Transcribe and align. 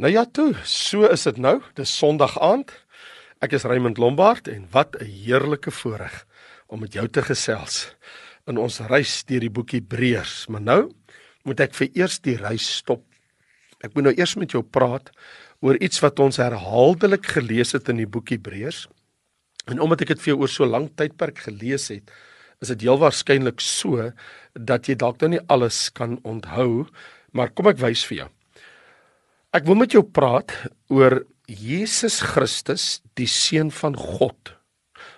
Nou 0.00 0.08
ja 0.08 0.22
toe, 0.24 0.54
so 0.64 1.04
is 1.12 1.26
dit 1.28 1.36
nou. 1.36 1.58
Dis 1.76 1.90
Sondag 1.92 2.38
aand. 2.40 2.70
Ek 3.44 3.52
is 3.58 3.66
Raymond 3.68 3.98
Lombard 4.00 4.46
en 4.48 4.62
wat 4.72 4.96
'n 4.96 5.04
heerlike 5.04 5.70
voorreg 5.70 6.24
om 6.72 6.80
met 6.80 6.92
jou 6.96 7.04
te 7.08 7.22
gesels 7.22 7.92
in 8.46 8.56
ons 8.56 8.80
reis 8.80 9.24
deur 9.24 9.40
die 9.40 9.50
boek 9.50 9.70
Hebreërs. 9.76 10.48
Maar 10.48 10.60
nou 10.60 10.94
moet 11.44 11.60
ek 11.60 11.74
vir 11.74 11.88
eers 11.92 12.18
die 12.20 12.36
reis 12.36 12.76
stop. 12.76 13.04
Ek 13.84 13.94
moet 13.94 14.04
nou 14.04 14.14
eers 14.16 14.36
met 14.36 14.50
jou 14.50 14.62
praat 14.62 15.10
oor 15.60 15.76
iets 15.76 16.00
wat 16.00 16.18
ons 16.18 16.36
herhaaldelik 16.36 17.26
gelees 17.26 17.72
het 17.72 17.88
in 17.88 17.96
die 17.96 18.08
boek 18.08 18.30
Hebreërs. 18.30 18.88
En 19.66 19.80
omdat 19.80 20.00
ek 20.00 20.08
dit 20.08 20.20
vir 20.20 20.32
jou 20.32 20.40
oor 20.40 20.48
so 20.48 20.64
lank 20.64 20.96
tydperk 20.96 21.38
gelees 21.38 21.88
het, 21.88 22.10
is 22.62 22.68
dit 22.68 22.80
heel 22.80 22.98
waarskynlik 22.98 23.60
so 23.60 24.12
dat 24.54 24.86
jy 24.86 24.94
dalk 24.94 25.20
nou 25.20 25.28
nie 25.28 25.46
alles 25.48 25.90
kan 25.90 26.18
onthou, 26.24 26.88
maar 27.32 27.50
kom 27.50 27.66
ek 27.66 27.78
wys 27.78 28.04
vir 28.04 28.16
jou. 28.16 28.30
Ek 29.50 29.64
wil 29.66 29.80
met 29.80 29.90
jou 29.90 30.04
praat 30.06 30.52
oor 30.94 31.24
Jesus 31.50 32.20
Christus, 32.22 33.00
die 33.18 33.26
seun 33.26 33.72
van 33.74 33.96
God, 33.98 34.52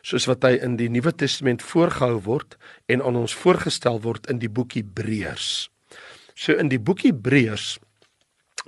soos 0.00 0.24
wat 0.30 0.46
hy 0.48 0.54
in 0.64 0.78
die 0.80 0.88
Nuwe 0.88 1.12
Testament 1.12 1.60
voorgehou 1.60 2.16
word 2.24 2.56
en 2.88 3.04
aan 3.04 3.18
ons 3.20 3.34
voorgestel 3.36 4.00
word 4.00 4.30
in 4.32 4.40
die 4.40 4.48
boek 4.48 4.78
Hebreërs. 4.78 5.68
So 6.32 6.56
in 6.56 6.72
die 6.72 6.80
boek 6.80 7.04
Hebreërs 7.04 7.76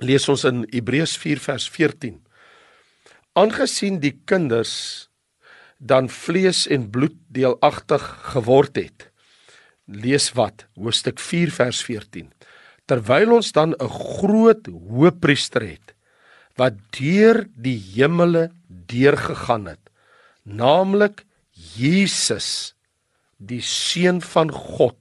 lees 0.05 0.29
ons 0.29 0.45
in 0.45 0.67
Hebreërs 0.69 1.17
4 1.17 1.41
vers 1.47 1.65
14. 1.73 2.21
Aangesien 3.33 3.97
die 4.05 4.13
kinders 4.29 4.75
dan 5.81 6.11
vlees 6.13 6.67
en 6.69 6.91
bloed 6.93 7.17
deelagtig 7.33 8.05
geword 8.35 8.77
het. 8.77 9.09
Lees 9.89 10.29
wat? 10.37 10.67
Hoofstuk 10.77 11.17
4 11.17 11.57
vers 11.57 11.81
14. 11.89 12.34
Terwyl 12.85 13.37
ons 13.37 13.51
dan 13.51 13.73
'n 13.73 13.89
groot 13.89 14.67
hoëpriester 14.67 15.61
het 15.61 15.93
wat 16.55 16.73
deur 16.95 17.47
die 17.55 17.77
hemele 17.95 18.51
deurgegaan 18.69 19.65
het, 19.67 19.89
naamlik 20.43 21.25
Jesus, 21.51 22.75
die 23.37 23.61
seun 23.61 24.21
van 24.21 24.51
God, 24.51 24.95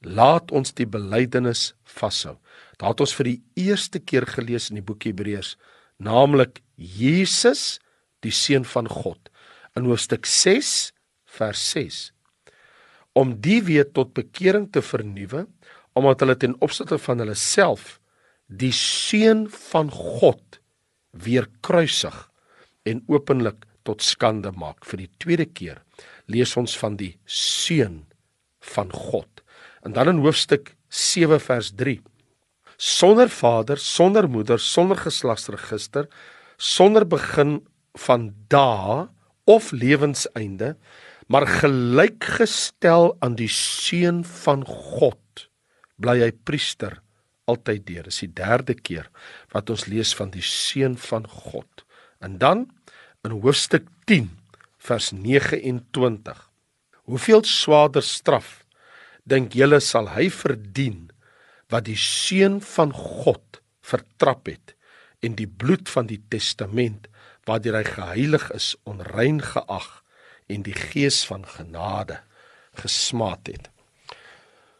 laat 0.00 0.52
ons 0.52 0.74
die 0.74 0.86
belydenis 0.86 1.74
vashou. 1.84 2.36
Daar 2.76 2.90
het 2.90 3.00
ons 3.00 3.14
vir 3.14 3.24
die 3.24 3.42
eerste 3.56 3.98
keer 3.98 4.26
gelees 4.26 4.68
in 4.70 4.76
die 4.76 4.84
boek 4.84 5.04
Hebreërs, 5.08 5.56
naamlik 5.96 6.60
Jesus, 6.76 7.80
die 8.20 8.34
seun 8.34 8.64
van 8.64 8.88
God 8.88 9.30
in 9.76 9.86
hoofstuk 9.86 10.26
6 10.26 10.92
vers 11.38 11.62
6 11.70 11.98
om 13.18 13.34
die 13.42 13.60
weer 13.66 13.86
tot 13.94 14.14
bekering 14.14 14.68
te 14.74 14.82
vernuwe 14.84 15.46
omdat 15.98 16.24
hulle 16.24 16.36
ten 16.38 16.56
opsigte 16.64 16.98
van 17.02 17.22
hulle 17.22 17.36
self 17.38 17.98
die 18.48 18.72
seun 18.72 19.46
van 19.70 19.90
God 19.92 20.60
weer 21.12 21.48
kruisig 21.64 22.16
en 22.88 23.02
openlik 23.08 23.66
tot 23.84 24.04
skande 24.04 24.52
maak. 24.56 24.84
Vir 24.84 25.04
die 25.04 25.10
tweede 25.20 25.46
keer 25.46 25.82
lees 26.26 26.54
ons 26.60 26.76
van 26.78 26.96
die 27.00 27.16
seun 27.24 28.04
van 28.74 28.92
God. 28.92 29.42
En 29.84 29.94
dan 29.96 30.12
in 30.12 30.22
hoofstuk 30.24 30.74
7 30.88 31.40
vers 31.40 31.72
3 31.76 32.00
sonder 32.78 33.28
vader 33.28 33.80
sonder 33.82 34.28
moeder 34.30 34.60
sonder 34.62 34.96
geslagsregister 35.02 36.06
sonder 36.56 37.06
begin 37.06 37.58
van 37.98 38.30
dae 38.48 39.08
of 39.48 39.70
lewenseinde, 39.72 40.76
maar 41.26 41.46
gelykgestel 41.46 43.16
aan 43.24 43.36
die 43.38 43.48
seun 43.48 44.24
van 44.24 44.64
God, 44.66 45.47
bly 46.00 46.20
hy 46.22 46.32
priester 46.32 47.00
altyd 47.48 47.86
deur. 47.88 48.08
Dis 48.08 48.22
die 48.24 48.32
derde 48.32 48.76
keer 48.76 49.08
wat 49.54 49.70
ons 49.72 49.86
lees 49.90 50.14
van 50.16 50.32
die 50.34 50.44
seun 50.44 50.96
van 51.00 51.26
God. 51.28 51.84
En 52.20 52.38
dan 52.38 52.66
in 53.26 53.34
hoofstuk 53.42 53.88
10 54.10 54.30
vers 54.78 55.12
29. 55.12 56.44
Hoeveel 57.08 57.44
swaarder 57.44 58.04
straf 58.04 58.62
dink 59.28 59.56
julle 59.56 59.80
sal 59.84 60.10
hy 60.14 60.28
verdien 60.32 61.08
wat 61.72 61.86
die 61.88 61.98
seun 62.00 62.60
van 62.64 62.92
God 62.96 63.60
vertrap 63.84 64.48
het 64.48 64.74
en 65.24 65.34
die 65.36 65.48
bloed 65.48 65.88
van 65.90 66.08
die 66.08 66.20
testament 66.30 67.08
waardeur 67.48 67.78
hy 67.80 67.86
geheilig 67.88 68.44
is, 68.54 68.74
onrein 68.88 69.40
geag 69.42 69.88
en 70.52 70.64
die 70.64 70.76
gees 70.76 71.22
van 71.28 71.46
genade 71.48 72.20
gesmaat 72.78 73.48
het. 73.50 73.70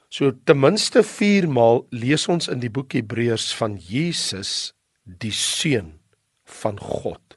So 0.08 0.32
ten 0.32 0.60
minste 0.60 1.02
4 1.04 1.48
maal 1.52 1.84
lees 1.92 2.26
ons 2.32 2.48
in 2.48 2.62
die 2.62 2.72
boek 2.72 2.96
Hebreërs 2.96 3.50
van 3.58 3.76
Jesus 3.76 4.72
die 5.04 5.34
seun 5.34 5.98
van 6.48 6.80
God. 6.80 7.36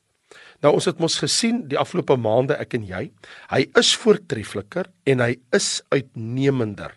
Nou 0.63 0.75
ons 0.77 0.87
het 0.87 1.01
mos 1.01 1.17
gesien 1.19 1.65
die 1.67 1.79
afgelope 1.79 2.15
maande 2.21 2.55
ek 2.61 2.77
en 2.77 2.85
jy, 2.87 3.03
hy 3.51 3.61
is 3.79 3.91
voortreffliker 3.97 4.91
en 5.09 5.23
hy 5.23 5.35
is 5.55 5.81
uitnemender. 5.91 6.93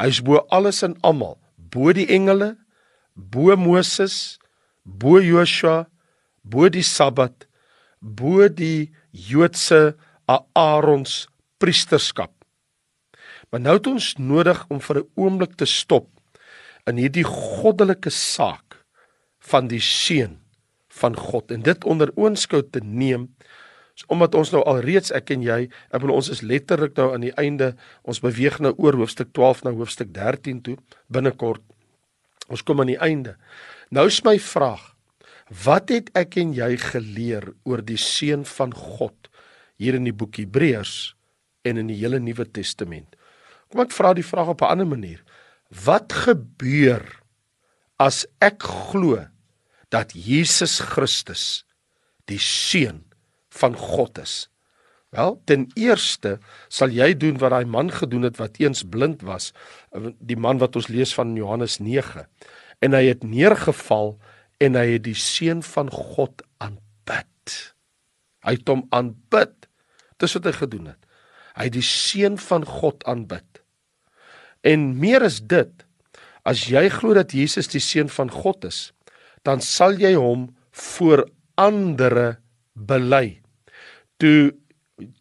Hy 0.00 0.08
is 0.12 0.22
bo 0.24 0.40
alles 0.54 0.80
en 0.86 0.94
almal, 1.04 1.36
bo 1.56 1.92
die 1.92 2.08
engele, 2.14 2.54
bo 3.14 3.56
Moses, 3.58 4.38
bo 4.84 5.20
Joshua, 5.20 5.84
bo 6.42 6.70
die 6.72 6.86
Sabbat 6.86 7.46
bo 8.02 8.48
die 8.48 8.90
Joodse 9.12 9.94
Aarons 10.26 11.28
priesterskap. 11.62 12.34
Maar 13.52 13.60
nou 13.60 13.74
het 13.76 13.88
ons 13.90 14.14
nodig 14.16 14.64
om 14.72 14.80
vir 14.80 14.98
'n 14.98 15.08
oomblik 15.14 15.56
te 15.60 15.66
stop 15.68 16.08
in 16.86 16.96
hierdie 16.96 17.24
goddelike 17.24 18.10
saak 18.10 18.84
van 19.38 19.68
die 19.68 19.80
seun 19.80 20.40
van 20.88 21.16
God 21.16 21.50
en 21.50 21.62
dit 21.62 21.84
onder 21.84 22.10
oënskou 22.16 22.62
te 22.70 22.80
neem 22.80 23.34
omdat 24.08 24.34
ons 24.34 24.50
nou 24.50 24.62
al 24.64 24.80
reeds 24.80 25.12
ek 25.12 25.30
en 25.30 25.42
jy 25.42 25.68
ek 25.90 26.00
bedoel 26.00 26.16
ons 26.16 26.30
is 26.30 26.40
letterlik 26.42 26.96
nou 26.96 27.12
aan 27.14 27.20
die 27.20 27.36
einde 27.36 27.76
ons 28.02 28.20
beweeg 28.20 28.58
nou 28.58 28.74
oor 28.78 28.94
hoofstuk 28.94 29.32
12 29.32 29.62
na 29.64 29.70
hoofstuk 29.70 30.12
13 30.12 30.62
toe 30.62 30.76
binnekort 31.06 31.62
ons 32.48 32.62
kom 32.62 32.80
aan 32.80 32.86
die 32.86 33.00
einde 33.00 33.36
nou 33.90 34.06
is 34.06 34.24
my 34.24 34.38
vraag 34.38 34.92
Wat 35.52 35.90
het 35.92 36.08
ek 36.16 36.38
en 36.40 36.54
jy 36.56 36.76
geleer 36.80 37.50
oor 37.68 37.82
die 37.84 37.98
seun 38.00 38.46
van 38.48 38.72
God 38.72 39.28
hier 39.76 39.98
in 39.98 40.06
die 40.08 40.14
boek 40.14 40.38
Hebreërs 40.40 41.12
en 41.68 41.80
in 41.82 41.90
die 41.90 41.98
hele 41.98 42.20
Nuwe 42.22 42.46
Testament? 42.48 43.18
Kom 43.72 43.86
ek 43.86 43.94
vra 43.96 44.12
die 44.12 44.26
vraag 44.26 44.52
op 44.52 44.60
'n 44.60 44.68
ander 44.68 44.86
manier. 44.86 45.24
Wat 45.72 46.12
gebeur 46.12 47.00
as 47.96 48.26
ek 48.40 48.62
glo 48.62 49.24
dat 49.88 50.12
Jesus 50.12 50.80
Christus 50.80 51.64
die 52.28 52.38
seun 52.38 53.04
van 53.48 53.72
God 53.76 54.18
is? 54.18 54.48
Wel, 55.08 55.40
ten 55.44 55.70
eerste 55.74 56.38
sal 56.68 56.88
jy 56.88 57.14
doen 57.16 57.38
wat 57.38 57.50
daai 57.50 57.64
man 57.64 57.90
gedoen 57.90 58.22
het 58.22 58.36
wat 58.36 58.56
eens 58.60 58.82
blind 58.82 59.22
was, 59.22 59.52
die 60.20 60.36
man 60.36 60.58
wat 60.58 60.76
ons 60.76 60.88
lees 60.88 61.14
van 61.14 61.36
Johannes 61.36 61.78
9. 61.78 62.26
En 62.80 62.92
hy 62.92 63.04
het 63.06 63.24
neergeval 63.24 64.18
en 64.60 64.74
hy 64.74 64.86
het 64.96 65.04
die 65.04 65.16
seun 65.16 65.62
van 65.62 65.90
God 65.90 66.42
aanbid. 66.58 67.74
Hy 68.44 68.56
het 68.56 68.68
hom 68.68 68.86
aanbid. 68.90 69.68
Dis 70.16 70.32
wat 70.32 70.44
hy 70.44 70.52
gedoen 70.52 70.86
het. 70.86 71.06
Hy 71.56 71.68
het 71.68 71.76
die 71.76 71.84
seun 71.84 72.38
van 72.38 72.64
God 72.64 73.04
aanbid. 73.04 73.61
En 74.62 74.92
meer 74.98 75.24
is 75.26 75.40
dit, 75.42 75.70
as 76.46 76.66
jy 76.70 76.88
glo 76.90 77.14
dat 77.14 77.34
Jesus 77.34 77.70
die 77.70 77.82
seun 77.82 78.10
van 78.10 78.30
God 78.30 78.66
is, 78.66 78.90
dan 79.46 79.62
sal 79.62 79.98
jy 79.98 80.14
hom 80.14 80.50
voor 80.94 81.26
ander 81.58 82.38
bely. 82.74 83.42
Toe 84.22 84.54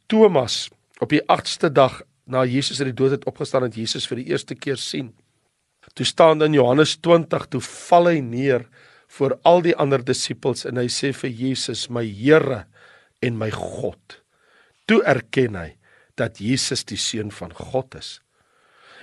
Thomas 0.10 0.70
op 1.02 1.10
die 1.14 1.24
8ste 1.26 1.72
dag 1.74 2.02
na 2.30 2.46
Jesus 2.46 2.80
uit 2.80 2.92
die 2.92 3.00
dood 3.02 3.18
het 3.18 3.26
opgestaan 3.30 3.66
het 3.66 3.78
Jesus 3.78 4.06
vir 4.10 4.22
die 4.22 4.30
eerste 4.32 4.56
keer 4.56 4.80
sien. 4.80 5.12
Toe 5.98 6.06
staan 6.06 6.44
in 6.46 6.56
Johannes 6.56 6.96
20, 7.02 7.50
toe 7.52 7.62
val 7.66 8.12
hy 8.12 8.20
neer 8.24 8.68
voor 9.12 9.36
al 9.48 9.64
die 9.66 9.76
ander 9.76 10.04
disippels 10.06 10.64
en 10.70 10.80
hy 10.80 10.88
sê 10.92 11.12
vir 11.16 11.34
Jesus 11.34 11.90
my 11.92 12.06
Here 12.06 12.66
en 13.26 13.38
my 13.42 13.50
God. 13.52 14.22
Toe 14.88 15.02
erken 15.08 15.58
hy 15.60 15.70
dat 16.20 16.40
Jesus 16.40 16.86
die 16.88 17.00
seun 17.00 17.32
van 17.34 17.52
God 17.58 17.98
is. 18.00 18.20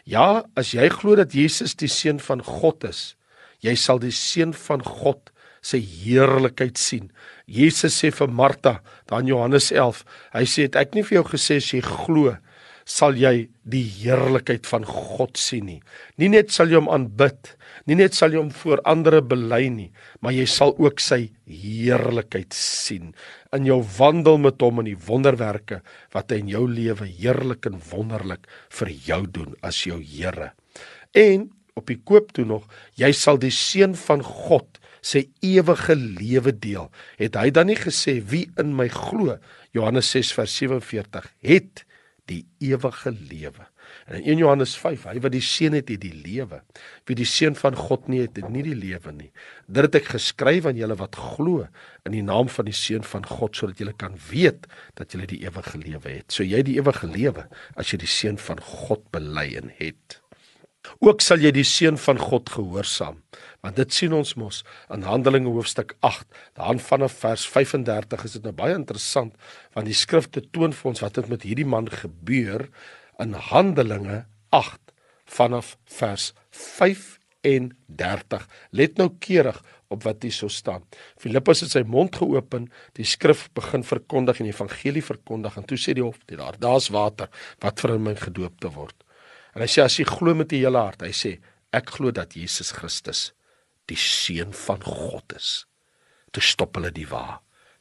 Ja, 0.09 0.47
as 0.57 0.73
jy 0.73 0.87
glo 0.89 1.19
dat 1.19 1.35
Jesus 1.37 1.75
die 1.77 1.91
seun 1.93 2.17
van 2.25 2.41
God 2.41 2.87
is, 2.89 3.13
jy 3.61 3.75
sal 3.77 4.01
die 4.01 4.15
seun 4.15 4.55
van 4.57 4.81
God 4.81 5.29
se 5.61 5.77
heerlikheid 5.83 6.79
sien. 6.81 7.11
Jesus 7.45 7.99
sê 8.01 8.09
vir 8.15 8.31
Martha, 8.33 8.79
dan 9.11 9.29
Johannes 9.29 9.69
11, 9.75 10.01
hy 10.33 10.45
sê 10.49 10.65
het 10.69 10.79
ek 10.81 10.97
nie 10.97 11.05
vir 11.05 11.21
jou 11.21 11.27
gesê 11.35 11.59
as 11.61 11.69
jy 11.75 11.83
glo 11.85 12.39
sal 12.89 13.19
jy 13.21 13.49
die 13.69 13.85
heerlikheid 13.85 14.67
van 14.69 14.87
God 14.89 15.37
sien 15.37 15.67
nie. 15.69 15.81
Nie 16.17 16.31
net 16.33 16.55
sal 16.55 16.71
jy 16.73 16.81
hom 16.81 16.89
aanbid, 16.93 17.53
nie 17.85 17.99
net 18.01 18.17
sal 18.17 18.33
jy 18.33 18.41
hom 18.41 18.53
voor 18.63 18.81
ander 18.89 19.19
bely 19.21 19.67
nie, 19.73 19.91
maar 20.25 20.33
jy 20.33 20.47
sal 20.49 20.73
ook 20.81 21.03
sy 21.05 21.27
heerlikheid 21.45 22.57
sien 22.57 23.13
in 23.57 23.69
jou 23.69 23.79
wandel 23.99 24.41
met 24.41 24.61
hom 24.65 24.83
in 24.83 24.91
die 24.91 25.03
wonderwerke 25.09 25.83
wat 26.17 26.33
hy 26.33 26.41
in 26.43 26.51
jou 26.53 26.65
lewe 26.69 27.07
heerlik 27.09 27.69
en 27.69 27.79
wonderlik 27.93 28.49
vir 28.81 28.93
jou 29.07 29.23
doen 29.39 29.55
as 29.65 29.85
jou 29.87 30.01
Here. 30.09 30.53
En 31.17 31.49
op 31.79 31.89
die 31.89 32.01
koop 32.09 32.33
toe 32.37 32.45
nog, 32.49 32.65
jy 32.99 33.13
sal 33.17 33.39
die 33.41 33.53
seun 33.55 33.95
van 33.97 34.25
God 34.25 34.81
sy 35.05 35.29
ewige 35.45 35.95
lewe 35.95 36.53
deel. 36.53 36.89
Het 37.21 37.37
hy 37.39 37.51
dan 37.55 37.69
nie 37.71 37.79
gesê 37.79 38.19
wie 38.33 38.47
in 38.61 38.75
my 38.77 38.89
glo, 38.93 39.39
Johannes 39.77 40.11
6 40.15 40.33
vers 40.37 40.57
47, 40.59 41.29
het 41.47 41.85
die 42.29 42.45
ewige 42.65 43.13
lewe. 43.13 43.67
En 44.07 44.19
in 44.19 44.37
1 44.37 44.43
Johannes 44.43 44.75
5, 44.77 45.07
hy 45.09 45.21
wat 45.25 45.33
die 45.33 45.45
seun 45.45 45.77
het, 45.77 45.89
het 45.89 46.03
die 46.03 46.13
lewe. 46.13 46.61
Wie 47.09 47.17
die 47.17 47.29
seun 47.29 47.57
van 47.59 47.77
God 47.79 48.09
nie 48.13 48.21
het, 48.25 48.37
het 48.37 48.51
nie 48.53 48.65
die 48.67 48.77
lewe 48.77 49.13
nie. 49.17 49.31
Dit 49.67 49.89
het 49.89 49.99
ek 50.03 50.13
geskryf 50.13 50.69
aan 50.69 50.79
julle 50.79 50.99
wat 51.01 51.17
glo 51.17 51.67
in 52.09 52.17
die 52.17 52.25
naam 52.25 52.51
van 52.53 52.69
die 52.69 52.77
seun 52.77 53.07
van 53.07 53.27
God 53.29 53.57
sodat 53.57 53.81
julle 53.81 53.97
kan 53.97 54.17
weet 54.29 54.69
dat 55.01 55.13
julle 55.17 55.29
die 55.31 55.43
ewige 55.47 55.81
lewe 55.81 56.19
het. 56.21 56.31
So 56.33 56.47
jy 56.47 56.63
die 56.67 56.79
ewige 56.81 57.09
lewe 57.09 57.49
as 57.77 57.93
jy 57.93 58.03
die 58.05 58.13
seun 58.13 58.41
van 58.49 58.63
God 58.65 59.09
bely 59.15 59.51
en 59.61 59.73
het. 59.81 60.21
Ook 61.05 61.23
sal 61.25 61.43
jy 61.43 61.53
die 61.55 61.67
seun 61.67 61.99
van 62.01 62.21
God 62.21 62.51
gehoorsaam. 62.51 63.23
Want 63.65 63.79
dit 63.81 63.95
sien 63.95 64.15
ons 64.15 64.35
mos 64.39 64.63
in 64.95 65.07
Handelinge 65.07 65.51
hoofstuk 65.53 65.97
8, 66.07 66.27
daan 66.59 66.81
vanaf 66.83 67.17
vers 67.23 67.47
35 67.49 68.25
is 68.25 68.37
dit 68.39 68.45
nou 68.47 68.55
baie 68.57 68.77
interessant 68.77 69.35
want 69.75 69.89
die 69.89 69.97
skrifte 69.97 70.45
toon 70.55 70.75
vir 70.77 70.91
ons 70.93 71.03
wat 71.03 71.19
het 71.19 71.31
met 71.31 71.47
hierdie 71.47 71.67
man 71.67 71.91
gebeur 71.91 72.69
in 73.23 73.35
Handelinge 73.51 74.25
8 74.55 74.95
vanaf 75.29 75.75
vers 75.99 76.33
35. 76.51 78.47
Let 78.71 78.97
nou 78.99 79.11
keurig 79.19 79.59
op 79.89 80.05
wat 80.05 80.23
hier 80.23 80.35
so 80.35 80.53
staan. 80.53 80.85
Filippus 81.21 81.65
het 81.65 81.73
sy 81.73 81.83
mond 81.89 82.17
geopen, 82.21 82.69
die 82.99 83.07
skrif 83.09 83.49
begin 83.57 83.85
verkondig 83.87 84.41
en 84.41 84.49
die 84.49 84.55
evangelie 84.55 85.05
verkondig 85.05 85.57
en 85.57 85.67
toe 85.69 85.81
sê 85.81 85.97
die 85.97 86.05
hof, 86.05 86.21
daar 86.31 86.59
daar's 86.61 86.91
water 86.95 87.31
wat 87.65 87.81
vir 87.85 87.99
my 87.99 88.15
gedoop 88.19 88.61
te 88.61 88.73
word. 88.75 88.97
En 89.59 89.65
hy 89.65 89.71
sê 89.73 89.83
as 89.83 89.97
jy 89.99 90.05
glo 90.07 90.37
met 90.39 90.53
die 90.53 90.61
hele 90.63 90.79
hart, 90.79 91.01
hy 91.03 91.11
sê 91.11 91.33
ek 91.75 91.97
glo 91.97 92.13
dat 92.15 92.37
Jesus 92.39 92.71
Christus 92.77 93.33
die 93.91 93.99
seun 93.99 94.53
van 94.55 94.85
God 94.87 95.35
is. 95.35 95.65
Toe 96.31 96.45
stop 96.47 96.79
hulle 96.79 96.93
die 96.95 97.09
wa 97.11 97.41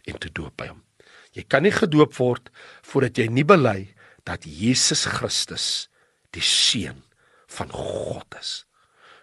en 0.09 0.17
toe 0.17 0.31
doop 0.33 0.63
hy 0.63 0.71
hom. 0.71 0.81
Jy 1.37 1.43
kan 1.45 1.61
nie 1.61 1.75
gedoop 1.75 2.15
word 2.17 2.49
voordat 2.81 3.21
jy 3.21 3.27
nie 3.29 3.45
bely 3.45 3.91
dat 4.25 4.47
Jesus 4.49 5.05
Christus 5.05 5.85
die 6.33 6.41
seun 6.41 7.03
van 7.53 7.69
God 7.69 8.39
is. 8.41 8.65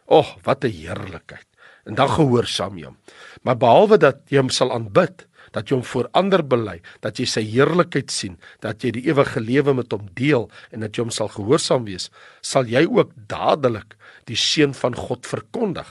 Och, 0.06 0.38
wat 0.46 0.62
'n 0.62 0.70
heerlikheid. 0.70 1.48
En 1.90 1.98
dan 1.98 2.08
gehoorsaam 2.08 2.78
jy 2.78 2.86
hom. 2.86 2.98
Maar 3.42 3.58
behalwe 3.58 3.98
dat 3.98 4.30
jy 4.30 4.38
hom 4.38 4.50
sal 4.50 4.70
aanbid, 4.70 5.26
dat 5.54 5.70
jy 5.70 5.78
hom 5.78 5.86
voor 5.86 6.08
ander 6.18 6.42
bely, 6.42 6.80
dat 7.04 7.20
jy 7.20 7.26
sy 7.30 7.44
heerlikheid 7.46 8.12
sien, 8.12 8.38
dat 8.64 8.84
jy 8.84 8.94
die 8.98 9.04
ewige 9.08 9.42
lewe 9.42 9.74
met 9.78 9.92
hom 9.94 10.08
deel 10.18 10.48
en 10.74 10.84
dat 10.84 10.96
jy 10.96 11.06
hom 11.06 11.14
sal 11.14 11.30
gehoorsaam 11.32 11.86
wees, 11.88 12.10
sal 12.42 12.66
jy 12.70 12.84
ook 12.88 13.14
dadelik 13.30 13.96
die 14.30 14.38
seun 14.38 14.74
van 14.76 14.96
God 14.98 15.28
verkondig. 15.28 15.86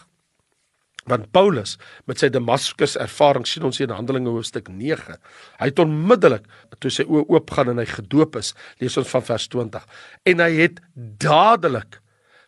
Want 1.09 1.27
Paulus 1.35 1.75
met 2.07 2.21
sy 2.21 2.29
Damaskus 2.31 2.95
ervaring 2.99 3.43
sien 3.47 3.65
ons 3.67 3.81
in 3.83 3.91
Handelinge 3.91 4.31
hoofstuk 4.31 4.69
9. 4.71 5.17
Hy 5.59 5.67
het 5.67 5.81
onmiddellik 5.83 6.47
toe 6.79 6.91
sy 6.93 7.03
oë 7.03 7.25
oopgaan 7.33 7.73
en 7.73 7.81
hy 7.81 7.87
gedoop 7.89 8.37
is, 8.39 8.53
lees 8.79 8.95
ons 8.99 9.11
van 9.11 9.25
vers 9.27 9.49
20. 9.51 9.83
En 10.31 10.43
hy 10.45 10.51
het 10.61 10.79
dadelik 11.23 11.99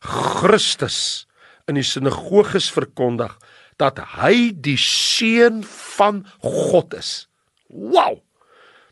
Christus 0.05 1.25
in 1.67 1.79
die 1.79 1.85
sinagoges 1.85 2.69
verkondig 2.71 3.35
dat 3.81 3.99
hy 4.17 4.51
die 4.53 4.77
seun 4.79 5.63
van 5.67 6.23
God 6.43 6.95
is. 6.97 7.25
Wow! 7.67 8.21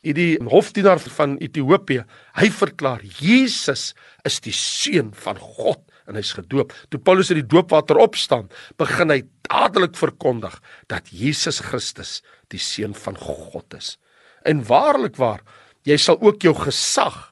Die 0.03 0.35
hofdienaar 0.51 0.99
van 1.15 1.37
Ethiopië, 1.39 2.03
hy 2.35 2.49
verklaar 2.51 3.03
Jesus 3.21 3.93
is 4.27 4.41
die 4.43 4.55
seun 4.55 5.13
van 5.15 5.39
God 5.39 5.79
en 6.11 6.17
hy's 6.19 6.33
gedoop. 6.35 6.73
Toe 6.91 6.99
Paulus 6.99 7.31
uit 7.31 7.39
die 7.39 7.51
doopwater 7.53 8.01
opstaan, 8.03 8.49
begin 8.79 9.13
hy 9.13 9.21
dadelik 9.47 9.95
verkondig 9.95 10.57
dat 10.91 11.07
Jesus 11.15 11.61
Christus 11.63 12.17
die 12.51 12.59
seun 12.59 12.95
van 12.97 13.15
God 13.15 13.77
is. 13.77 13.95
En 14.43 14.65
waarlik 14.67 15.15
waar, 15.21 15.39
jy 15.87 15.95
sal 15.99 16.19
ook 16.19 16.43
jou 16.43 16.55
gesag 16.57 17.29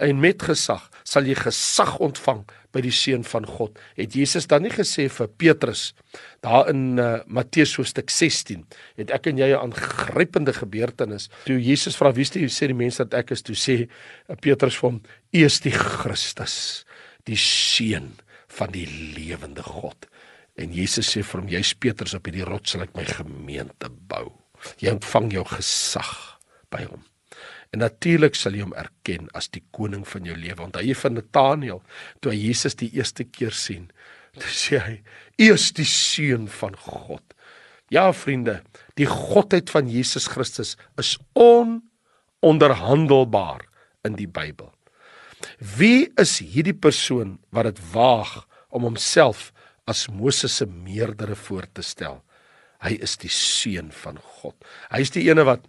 en 0.00 0.20
met 0.20 0.42
gesag 0.44 0.88
sal 1.08 1.28
jy 1.28 1.36
gesag 1.38 1.96
ontvang 2.04 2.42
by 2.76 2.82
die 2.84 2.94
seun 2.94 3.24
van 3.26 3.46
God. 3.48 3.78
Het 3.96 4.18
Jesus 4.20 4.48
dan 4.50 4.66
nie 4.66 4.72
gesê 4.74 5.08
vir 5.12 5.30
Petrus 5.40 5.88
daar 6.44 6.68
in 6.72 7.00
uh, 7.00 7.22
Matteus 7.26 7.74
hoofstuk 7.78 8.12
16, 8.12 8.62
het 9.00 9.12
ek 9.16 9.30
en 9.32 9.40
jy 9.40 9.48
'n 9.54 9.70
aangrypende 9.70 10.52
gebeurtenis. 10.52 11.30
Toe 11.48 11.58
Jesus 11.58 11.96
vra 11.96 12.12
wie 12.12 12.24
sê 12.24 12.68
die 12.68 12.76
mense 12.76 13.04
dat 13.04 13.14
ek 13.24 13.32
is, 13.32 13.42
toe 13.42 13.56
sê 13.56 13.88
uh, 13.88 14.36
Petrus 14.36 14.76
vir 14.76 14.90
hom: 14.90 15.00
"U 15.32 15.44
is 15.44 15.60
die 15.60 15.74
Christus, 15.74 16.84
die 17.24 17.40
seun 17.40 18.12
van 18.48 18.70
die 18.70 18.86
lewende 19.16 19.62
God." 19.62 20.06
En 20.56 20.72
Jesus 20.72 21.08
sê 21.10 21.22
vir 21.22 21.40
hom: 21.40 21.48
"Jy's 21.48 21.74
Petrus, 21.74 22.14
op 22.14 22.26
hierdie 22.26 22.44
rots 22.44 22.70
sal 22.70 22.82
ek 22.82 22.96
my 22.96 23.04
gemeente 23.04 23.88
bou." 23.90 24.32
Jy 24.80 24.96
ontvang 24.96 25.32
jou 25.32 25.44
gesag 25.44 26.38
by 26.70 26.84
hom. 26.84 27.04
En 27.76 27.82
natuurlik 27.84 28.32
sal 28.32 28.54
jy 28.56 28.64
hom 28.64 28.72
erken 28.72 29.28
as 29.36 29.52
die 29.52 29.60
koning 29.76 30.00
van 30.08 30.24
jou 30.24 30.32
lewe. 30.32 30.64
Onthou 30.64 30.80
jy 30.80 30.96
van 30.96 31.12
Nathanael 31.18 31.82
toe 32.24 32.32
hy 32.32 32.38
Jesus 32.46 32.72
die 32.80 32.88
eerste 32.96 33.28
keer 33.28 33.52
sien, 33.52 33.92
toe 34.32 34.48
sê 34.48 34.80
hy: 34.80 35.04
"U 35.44 35.52
is 35.52 35.76
die 35.76 35.84
seun 35.84 36.48
van 36.48 36.72
God." 36.72 37.20
Ja, 37.92 38.16
vriende, 38.16 38.64
die 38.96 39.04
godheid 39.04 39.68
van 39.70 39.88
Jesus 39.92 40.26
Christus 40.32 40.80
is 40.96 41.20
ononderhandelbaar 41.36 43.68
in 44.08 44.16
die 44.16 44.26
Bybel. 44.26 44.72
Wie 45.60 46.08
is 46.16 46.40
hierdie 46.40 46.72
persoon 46.72 47.36
wat 47.52 47.68
dit 47.68 47.76
waag 47.92 48.48
om 48.72 48.88
homself 48.88 49.52
as 49.84 50.08
Moses 50.08 50.56
se 50.56 50.64
meerdere 50.66 51.36
voor 51.36 51.68
te 51.72 51.82
stel? 51.84 52.24
Hy 52.80 52.96
is 53.04 53.16
die 53.20 53.28
seun 53.28 53.92
van 53.92 54.16
God. 54.40 54.56
Hy 54.88 55.00
is 55.04 55.10
die 55.12 55.28
ene 55.28 55.44
wat 55.44 55.68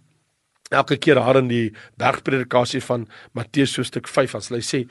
elke 0.70 0.98
keer 1.00 1.20
daar 1.20 1.40
in 1.40 1.50
die 1.50 1.66
bergpredikasie 2.00 2.82
van 2.84 3.06
Matteus 3.32 3.76
hoofstuk 3.78 4.08
5 4.08 4.34
as 4.38 4.50
hy 4.54 4.64
sê 4.64 4.82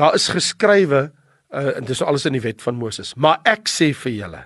daar 0.00 0.16
is 0.18 0.28
geskrywe 0.32 1.06
uh, 1.06 1.70
en 1.76 1.86
dis 1.88 2.02
alles 2.02 2.26
in 2.28 2.36
die 2.36 2.44
wet 2.44 2.62
van 2.64 2.76
Moses 2.80 3.14
maar 3.16 3.40
ek 3.48 3.70
sê 3.70 3.92
vir 4.04 4.18
julle 4.18 4.42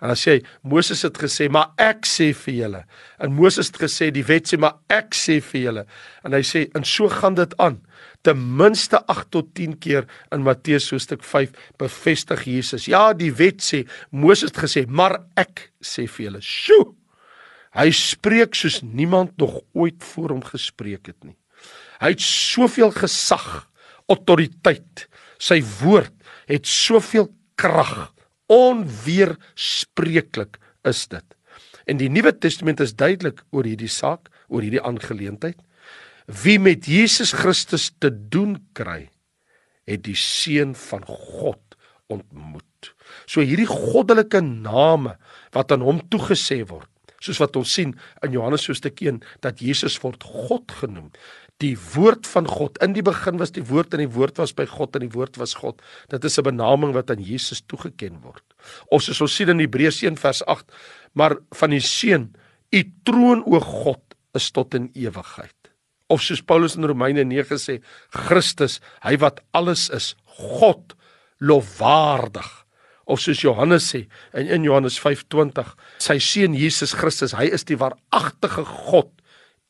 en 0.00 0.12
dan 0.12 0.18
sê 0.18 0.36
hy 0.36 0.40
Moses 0.68 1.02
het 1.06 1.18
gesê 1.20 1.48
maar 1.52 1.72
ek 1.80 2.08
sê 2.08 2.30
vir 2.36 2.58
julle 2.60 2.82
en 3.22 3.32
Moses 3.36 3.70
het 3.70 3.80
gesê 3.86 4.10
die 4.14 4.24
wet 4.28 4.50
sê 4.50 4.58
maar 4.60 4.78
ek 4.92 5.16
sê 5.16 5.38
vir 5.44 5.62
julle 5.62 5.84
en 6.26 6.36
hy 6.36 6.42
sê 6.46 6.66
en 6.76 6.84
so 6.86 7.08
gaan 7.12 7.38
dit 7.38 7.54
aan. 7.62 7.80
Ten 8.26 8.40
minste 8.58 8.98
8 9.12 9.30
tot 9.30 9.52
10 9.54 9.76
keer 9.80 10.06
in 10.34 10.44
Matteus 10.46 10.88
hoofstuk 10.90 11.22
5 11.24 11.54
bevestig 11.80 12.44
Jesus. 12.50 12.88
Ja 12.90 13.12
die 13.16 13.32
wet 13.38 13.64
sê 13.64 13.84
Moses 14.10 14.50
het 14.50 14.62
gesê 14.66 14.84
maar 14.88 15.20
ek 15.38 15.70
sê 15.80 16.06
vir 16.10 16.28
julle 16.28 16.44
sjoe 16.44 16.92
Hy 17.76 17.90
spreek 17.92 18.56
soos 18.56 18.80
niemand 18.80 19.36
nog 19.36 19.60
ooit 19.76 20.00
voor 20.14 20.32
hom 20.32 20.40
gespreek 20.44 21.06
het 21.12 21.20
nie. 21.24 21.36
Hy 22.00 22.10
het 22.14 22.22
soveel 22.24 22.90
gesag, 22.96 23.68
autoriteit. 24.08 25.08
Sy 25.36 25.60
woord 25.82 26.12
het 26.48 26.66
soveel 26.68 27.28
krag. 27.60 28.14
Onweerspreeklik 28.52 30.56
is 30.88 31.06
dit. 31.12 31.24
En 31.86 31.96
die 32.00 32.08
Nuwe 32.10 32.32
Testament 32.32 32.80
is 32.80 32.96
duidelik 32.96 33.44
oor 33.52 33.64
hierdie 33.68 33.92
saak, 33.92 34.28
oor 34.48 34.62
hierdie 34.64 34.82
aangeleentheid. 34.82 35.60
Wie 36.26 36.58
met 36.58 36.86
Jesus 36.90 37.32
Christus 37.36 37.92
te 38.00 38.10
doen 38.10 38.56
kry, 38.74 39.10
het 39.86 40.02
die 40.06 40.16
seun 40.18 40.74
van 40.88 41.04
God 41.06 41.62
ontmoet. 42.10 42.94
So 43.26 43.40
hierdie 43.44 43.66
goddelike 43.68 44.40
name 44.42 45.16
wat 45.54 45.72
aan 45.74 45.82
hom 45.86 46.00
toegesê 46.10 46.64
word 46.66 46.90
soos 47.22 47.40
wat 47.42 47.56
ons 47.56 47.72
sien 47.78 47.94
in 48.24 48.34
Johannes 48.34 48.66
hoofstuk 48.68 49.00
1 49.02 49.22
dat 49.44 49.62
Jesus 49.62 49.98
word 50.02 50.24
God 50.24 50.72
genoem. 50.80 51.10
Die 51.62 51.74
woord 51.94 52.26
van 52.28 52.48
God. 52.48 52.76
In 52.84 52.92
die 52.92 53.04
begin 53.04 53.38
was 53.40 53.54
die 53.56 53.64
woord 53.64 53.94
en 53.96 54.02
die 54.04 54.12
woord 54.12 54.36
was 54.38 54.52
by 54.56 54.66
God 54.68 54.96
en 54.96 55.06
die 55.06 55.14
woord 55.14 55.38
was 55.40 55.54
God. 55.56 55.80
Dit 56.12 56.24
is 56.24 56.38
'n 56.38 56.44
benaming 56.44 56.92
wat 56.92 57.10
aan 57.10 57.22
Jesus 57.22 57.62
toegeken 57.66 58.20
word. 58.20 58.44
Of 58.90 59.02
soos 59.02 59.20
ons 59.20 59.34
sien 59.34 59.48
in 59.48 59.60
Hebreërs 59.60 60.02
1 60.02 60.16
vers 60.16 60.42
8, 60.46 60.66
maar 61.14 61.36
van 61.52 61.70
die 61.70 61.80
seun, 61.80 62.34
u 62.72 62.82
troon 63.04 63.42
o 63.46 63.60
God 63.60 64.02
is 64.34 64.50
tot 64.50 64.74
in 64.74 64.90
ewigheid. 64.94 65.54
Of 66.08 66.22
soos 66.22 66.42
Paulus 66.42 66.76
in 66.76 66.84
Romeine 66.84 67.24
9 67.24 67.58
sê, 67.58 67.82
Christus, 68.10 68.80
hy 69.02 69.16
wat 69.16 69.40
alles 69.52 69.88
is, 69.90 70.14
God 70.24 70.94
lofwaardig 71.38 72.65
of 73.06 73.20
soos 73.22 73.42
Johannes 73.44 73.86
sê 73.92 74.06
in 74.34 74.48
in 74.58 74.66
Johannes 74.66 74.98
5:20 75.00 75.74
sy 76.02 76.18
seun 76.18 76.54
Jesus 76.54 76.94
Christus 76.94 77.36
hy 77.38 77.46
is 77.54 77.64
die 77.64 77.78
waaragtige 77.78 78.64
God 78.64 79.10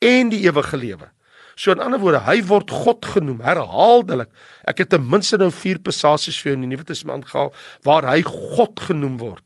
en 0.01 0.29
die 0.33 0.43
ewige 0.45 0.77
lewe. 0.77 1.11
So 1.57 1.71
in 1.73 1.81
ander 1.81 1.97
woorde, 1.97 2.21
hy 2.27 2.43
word 2.45 2.69
God 2.69 3.05
genoem 3.15 3.41
herhaaldelik. 3.41 4.29
Ek 4.69 4.83
het 4.83 4.91
ten 4.93 5.07
minste 5.09 5.39
nou 5.41 5.49
4 5.49 5.81
passasies 5.81 6.37
vir 6.37 6.51
jou 6.51 6.57
in 6.59 6.67
die 6.67 6.75
Nuwe 6.75 6.85
Testament 6.85 7.25
gehaal 7.25 7.49
waar 7.87 8.05
hy 8.05 8.21
God 8.27 8.77
genoem 8.89 9.17
word. 9.17 9.43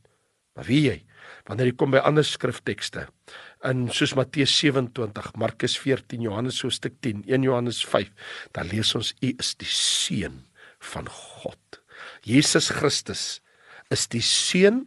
Maar 0.55 0.67
wie 0.67 0.81
jy? 0.89 0.97
Wanneer 1.47 1.71
jy 1.71 1.75
kom 1.79 1.95
by 1.95 2.03
ander 2.03 2.27
skriftekste 2.27 3.07
in 3.67 3.85
soos 3.93 4.15
Matteus 4.17 4.53
27, 4.57 5.35
Markus 5.37 5.77
14, 5.77 6.23
Johannes 6.25 6.61
hoofstuk 6.65 6.95
10, 7.05 7.23
1 7.29 7.45
Johannes 7.45 7.81
5, 7.85 8.09
dan 8.57 8.69
lees 8.71 8.93
ons 8.97 9.13
u 9.21 9.31
is 9.31 9.53
die 9.61 9.69
seun 9.69 10.41
van 10.91 11.09
God. 11.09 11.81
Jesus 12.25 12.71
Christus 12.73 13.39
is 13.93 14.07
die 14.11 14.23
seun 14.25 14.85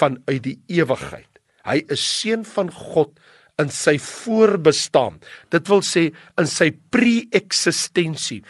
van 0.00 0.18
uit 0.28 0.42
die 0.44 0.58
ewigheid. 0.72 1.30
Hy 1.64 1.80
is 1.92 2.02
seun 2.20 2.44
van 2.48 2.70
God 2.72 3.14
in 3.62 3.70
sy 3.70 3.94
voorbestaan. 4.02 5.20
Dit 5.54 5.68
wil 5.70 5.82
sê 5.86 6.08
in 6.40 6.48
sy 6.50 6.72
pre-eksistensie 6.94 8.40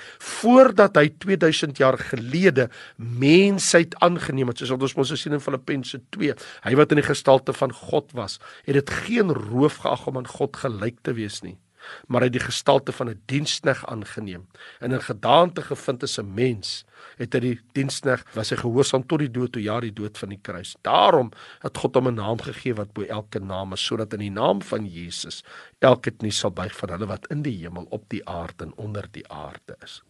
voordat 0.40 0.96
hy 0.96 1.10
2000 1.20 1.82
jaar 1.82 1.98
gelede 2.00 2.70
mensheid 2.96 3.96
aangeneem 4.04 4.48
het, 4.50 4.62
soos 4.62 4.72
wat 4.72 4.86
ons 4.88 4.96
mos 4.96 5.12
sien 5.20 5.36
in 5.36 5.44
Filippense 5.44 6.00
2. 6.16 6.38
Hy 6.64 6.78
wat 6.80 6.94
in 6.94 7.02
die 7.02 7.10
gestalte 7.10 7.52
van 7.56 7.74
God 7.76 8.16
was, 8.16 8.38
het 8.64 8.80
dit 8.80 8.96
geen 9.04 9.32
roof 9.34 9.82
geag 9.84 10.08
om 10.08 10.22
aan 10.22 10.32
God 10.38 10.56
gelyk 10.64 11.04
te 11.04 11.16
wees 11.20 11.42
nie 11.44 11.58
maar 12.06 12.20
hy 12.20 12.30
het 12.30 12.36
die 12.38 12.46
gestalte 12.46 12.92
van 12.92 13.08
'n 13.10 13.22
dienskneg 13.26 13.86
aangeneem. 13.86 14.46
En 14.80 14.92
in 14.92 15.02
gedaante 15.02 15.62
gevind 15.62 16.02
as 16.02 16.18
'n 16.18 16.34
mens 16.34 16.84
het 17.16 17.34
hy 17.34 17.40
die 17.40 17.60
dienskneg 17.72 18.24
was 18.34 18.50
hy 18.50 18.56
gehoorsaam 18.56 19.06
tot 19.06 19.18
die 19.18 19.30
dood 19.30 19.52
toe 19.52 19.62
ja 19.62 19.80
die 19.80 19.92
dood 19.92 20.18
van 20.18 20.28
die 20.28 20.40
kruis. 20.42 20.76
Daarom 20.82 21.30
het 21.60 21.78
God 21.78 21.94
hom 21.94 22.08
'n 22.08 22.14
naam 22.14 22.40
gegee 22.40 22.74
wat 22.74 22.92
bo 22.92 23.02
elke 23.02 23.38
naam 23.38 23.72
is 23.72 23.84
sodat 23.84 24.12
in 24.12 24.20
die 24.20 24.30
naam 24.30 24.62
van 24.62 24.86
Jesus 24.86 25.42
elke 25.78 26.10
knie 26.10 26.32
sal 26.32 26.50
buig 26.50 26.76
van 26.76 26.88
hulle 26.88 27.06
wat 27.06 27.26
in 27.30 27.42
die 27.42 27.58
hemel 27.58 27.86
op 27.90 28.08
die 28.08 28.24
aarde 28.28 28.64
en 28.64 28.72
onder 28.76 29.06
die 29.10 29.28
aarde 29.28 29.76
is. 29.82 30.02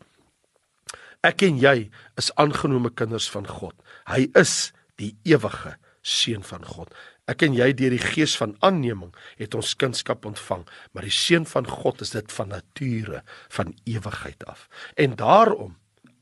Ek 1.22 1.42
en 1.42 1.58
jy 1.58 1.90
is 2.16 2.34
aangenome 2.34 2.90
kinders 2.90 3.30
van 3.30 3.46
God. 3.46 3.74
Hy 4.06 4.28
is 4.34 4.72
die 4.96 5.16
ewige 5.24 5.76
seun 6.04 6.42
van 6.44 6.64
God 6.64 6.92
Ek 7.30 7.42
en 7.46 7.54
jy 7.56 7.70
deur 7.72 7.94
die 7.94 8.02
gees 8.02 8.34
van 8.36 8.52
aanneming 8.60 9.14
het 9.40 9.54
ons 9.56 9.72
kindskap 9.80 10.26
ontvang, 10.28 10.66
maar 10.92 11.06
die 11.06 11.14
seun 11.14 11.46
van 11.48 11.68
God 11.68 12.04
is 12.04 12.12
dit 12.12 12.32
van 12.36 12.52
nature, 12.52 13.22
van 13.56 13.72
ewigheid 13.88 14.44
af. 14.50 14.68
En 15.00 15.16
daarom 15.16 15.76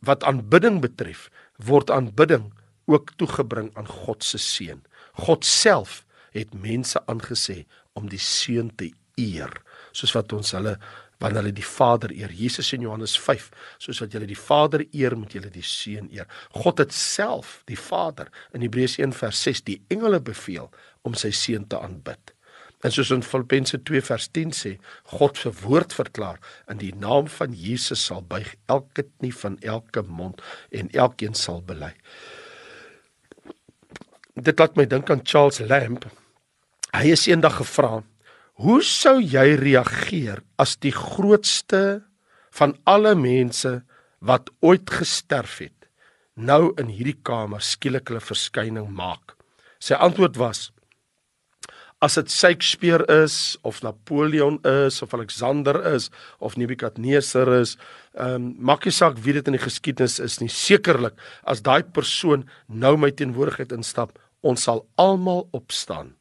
wat 0.06 0.22
aanbidding 0.26 0.80
betref, 0.82 1.28
word 1.58 1.90
aanbidding 1.90 2.52
ook 2.90 3.14
toegebring 3.18 3.70
aan 3.78 3.86
God 3.86 4.24
se 4.24 4.38
seun. 4.38 4.82
God 5.18 5.46
self 5.46 6.02
het 6.34 6.54
mense 6.54 7.02
aangesê 7.06 7.62
om 7.98 8.08
die 8.08 8.22
seun 8.22 8.70
te 8.76 8.92
eer, 9.20 9.52
soos 9.92 10.14
wat 10.16 10.32
ons 10.32 10.54
hulle 10.56 10.78
wanneer 11.22 11.44
hulle 11.44 11.54
die 11.54 11.66
Vader 11.66 12.12
eer. 12.14 12.32
Jesus 12.34 12.72
in 12.74 12.82
Johannes 12.82 13.14
5, 13.18 13.48
soos 13.82 14.02
wat 14.02 14.14
julle 14.14 14.28
die 14.28 14.38
Vader 14.38 14.84
eer, 14.90 15.16
moet 15.18 15.36
julle 15.36 15.52
die 15.54 15.64
Seun 15.66 16.10
eer. 16.10 16.28
God 16.56 16.82
het 16.82 16.94
self, 16.96 17.60
die 17.70 17.78
Vader, 17.78 18.30
in 18.52 18.64
Hebreërs 18.66 18.98
1 18.98 19.14
vers 19.16 19.42
6 19.46 19.64
die 19.70 19.80
engele 19.92 20.20
beveel 20.20 20.70
om 21.06 21.14
sy 21.18 21.32
seun 21.34 21.66
te 21.70 21.78
aanbid. 21.78 22.34
En 22.82 22.90
soos 22.90 23.12
in 23.14 23.22
Filippense 23.22 23.78
2 23.86 24.02
vers 24.02 24.26
10 24.34 24.54
sê, 24.58 24.72
God 25.14 25.38
se 25.38 25.52
woord 25.62 25.94
verklaar 25.94 26.40
in 26.70 26.80
die 26.80 26.90
naam 26.98 27.28
van 27.30 27.54
Jesus 27.54 28.02
sal 28.08 28.24
buig 28.26 28.56
elke 28.66 29.06
knie 29.06 29.34
van 29.38 29.58
elke 29.62 30.02
mond 30.02 30.42
en 30.74 30.90
elkeen 30.90 31.38
sal 31.38 31.62
bely. 31.66 31.92
Dit 34.34 34.58
laat 34.58 34.74
my 34.80 34.88
dink 34.88 35.10
aan 35.12 35.22
Charles 35.22 35.60
Lamb. 35.62 36.08
Hy 36.92 37.12
is 37.14 37.28
eendag 37.28 37.60
gevra 37.60 38.00
Hoe 38.60 38.82
sou 38.84 39.16
jy 39.16 39.54
reageer 39.56 40.42
as 40.60 40.74
die 40.76 40.92
grootste 40.92 42.02
van 42.52 42.74
alle 42.84 43.14
mense 43.16 43.78
wat 44.20 44.50
ooit 44.60 44.92
gesterf 44.92 45.56
het 45.64 45.88
nou 46.36 46.74
in 46.80 46.92
hierdie 46.92 47.16
kamer 47.24 47.64
skielik 47.64 48.12
hulle 48.12 48.20
verskyning 48.20 48.90
maak? 48.92 49.38
Sy 49.80 49.96
antwoord 49.96 50.36
was: 50.36 50.68
As 52.04 52.18
dit 52.20 52.28
Shakespeare 52.28 53.08
is 53.08 53.56
of 53.64 53.80
Napoleon 53.82 54.60
is 54.68 55.00
of 55.00 55.14
Alexander 55.16 55.80
is 55.94 56.10
of 56.38 56.58
Nebukadneser 56.60 57.48
is, 57.56 57.78
ehm 58.12 58.36
um, 58.36 58.48
maak 58.60 58.84
nie 58.84 58.92
saak 58.92 59.16
wie 59.24 59.32
dit 59.32 59.48
in 59.48 59.56
die 59.56 59.64
geskiedenis 59.64 60.20
is 60.20 60.42
nie. 60.44 60.52
Sekerlik 60.52 61.16
as 61.48 61.64
daai 61.64 61.82
persoon 61.82 62.44
nou 62.68 62.98
my 63.00 63.14
teenwoordigheid 63.16 63.72
instap, 63.72 64.18
ons 64.44 64.68
sal 64.68 64.84
almal 65.00 65.48
opstaan 65.56 66.12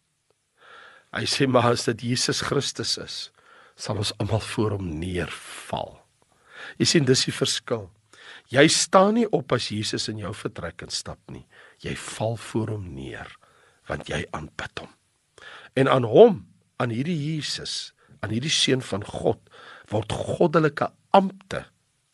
Hy 1.11 1.25
sê 1.27 1.47
maar 1.47 1.73
as 1.73 1.85
dit 1.89 2.05
Jesus 2.11 2.39
Christus 2.47 2.95
is, 3.01 3.15
sal 3.75 3.99
ons 3.99 4.13
almal 4.21 4.43
voor 4.53 4.77
hom 4.77 4.87
neerval. 5.01 5.97
Jy 6.79 6.87
sien 6.87 7.07
dis 7.07 7.25
die 7.27 7.35
verskil. 7.35 7.89
Jy 8.51 8.63
staan 8.71 9.15
nie 9.19 9.27
op 9.35 9.51
as 9.55 9.69
Jesus 9.71 10.07
in 10.11 10.21
jou 10.21 10.31
vertrek 10.35 10.83
instap 10.85 11.19
nie. 11.33 11.43
Jy 11.83 11.95
val 11.99 12.37
voor 12.51 12.75
hom 12.77 12.91
neer 12.95 13.29
want 13.89 14.07
jy 14.07 14.21
aanbid 14.37 14.83
hom. 14.83 14.91
En 15.75 15.89
aan 15.91 16.05
hom, 16.07 16.35
aan 16.79 16.93
hierdie 16.93 17.17
Jesus, 17.17 17.91
aan 18.23 18.31
hierdie 18.31 18.53
seun 18.53 18.83
van 18.85 19.03
God 19.03 19.41
word 19.91 20.13
goddelike 20.15 20.87
ampte 21.17 21.65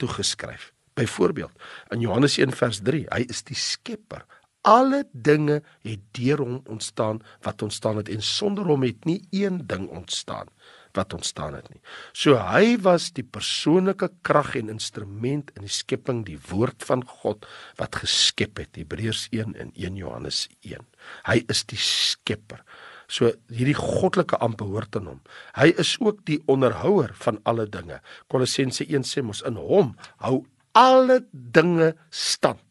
toegeskryf. 0.02 0.72
Byvoorbeeld 0.98 1.54
in 1.94 2.02
Johannes 2.02 2.40
1 2.42 2.56
vers 2.58 2.80
3, 2.82 3.04
hy 3.12 3.28
is 3.30 3.44
die 3.46 3.58
skepper 3.60 4.24
alle 4.68 5.06
dinge 5.12 5.62
het 5.88 6.04
deur 6.18 6.44
hom 6.44 6.60
ontstaan 6.68 7.22
wat 7.46 7.62
ontstaan 7.64 8.02
het 8.02 8.10
en 8.12 8.22
sonder 8.22 8.68
hom 8.68 8.84
het 8.84 9.06
nie 9.08 9.22
een 9.32 9.64
ding 9.68 9.88
ontstaan 9.90 10.52
wat 10.98 11.14
ontstaan 11.14 11.54
het 11.54 11.70
nie. 11.70 11.82
So 12.12 12.40
hy 12.42 12.78
was 12.82 13.12
die 13.16 13.24
persoonlike 13.24 14.10
krag 14.28 14.56
en 14.58 14.72
instrument 14.74 15.52
in 15.56 15.68
die 15.68 15.74
skepping, 15.74 16.24
die 16.26 16.40
woord 16.50 16.84
van 16.88 17.04
God 17.22 17.46
wat 17.78 18.00
geskep 18.02 18.58
het. 18.64 18.80
Hebreërs 18.80 19.28
1 19.36 19.56
en 19.56 19.72
1 19.76 20.00
Johannes 20.00 20.48
1. 20.66 20.84
Hy 21.30 21.38
is 21.54 21.64
die 21.70 21.80
skepper. 21.82 22.64
So 23.08 23.32
hierdie 23.54 23.78
goddelike 23.78 24.40
amp 24.44 24.58
behoort 24.60 24.98
aan 25.00 25.12
hom. 25.14 25.22
Hy 25.56 25.70
is 25.80 25.94
ook 26.04 26.26
die 26.28 26.42
onderhouer 26.52 27.14
van 27.24 27.40
alle 27.48 27.68
dinge. 27.72 28.02
Kolossense 28.32 28.88
1 28.90 29.08
sê 29.08 29.24
mos 29.24 29.46
in 29.48 29.60
hom 29.62 29.94
hou 30.26 30.42
alle 30.76 31.22
dinge 31.32 31.94
stand. 32.10 32.64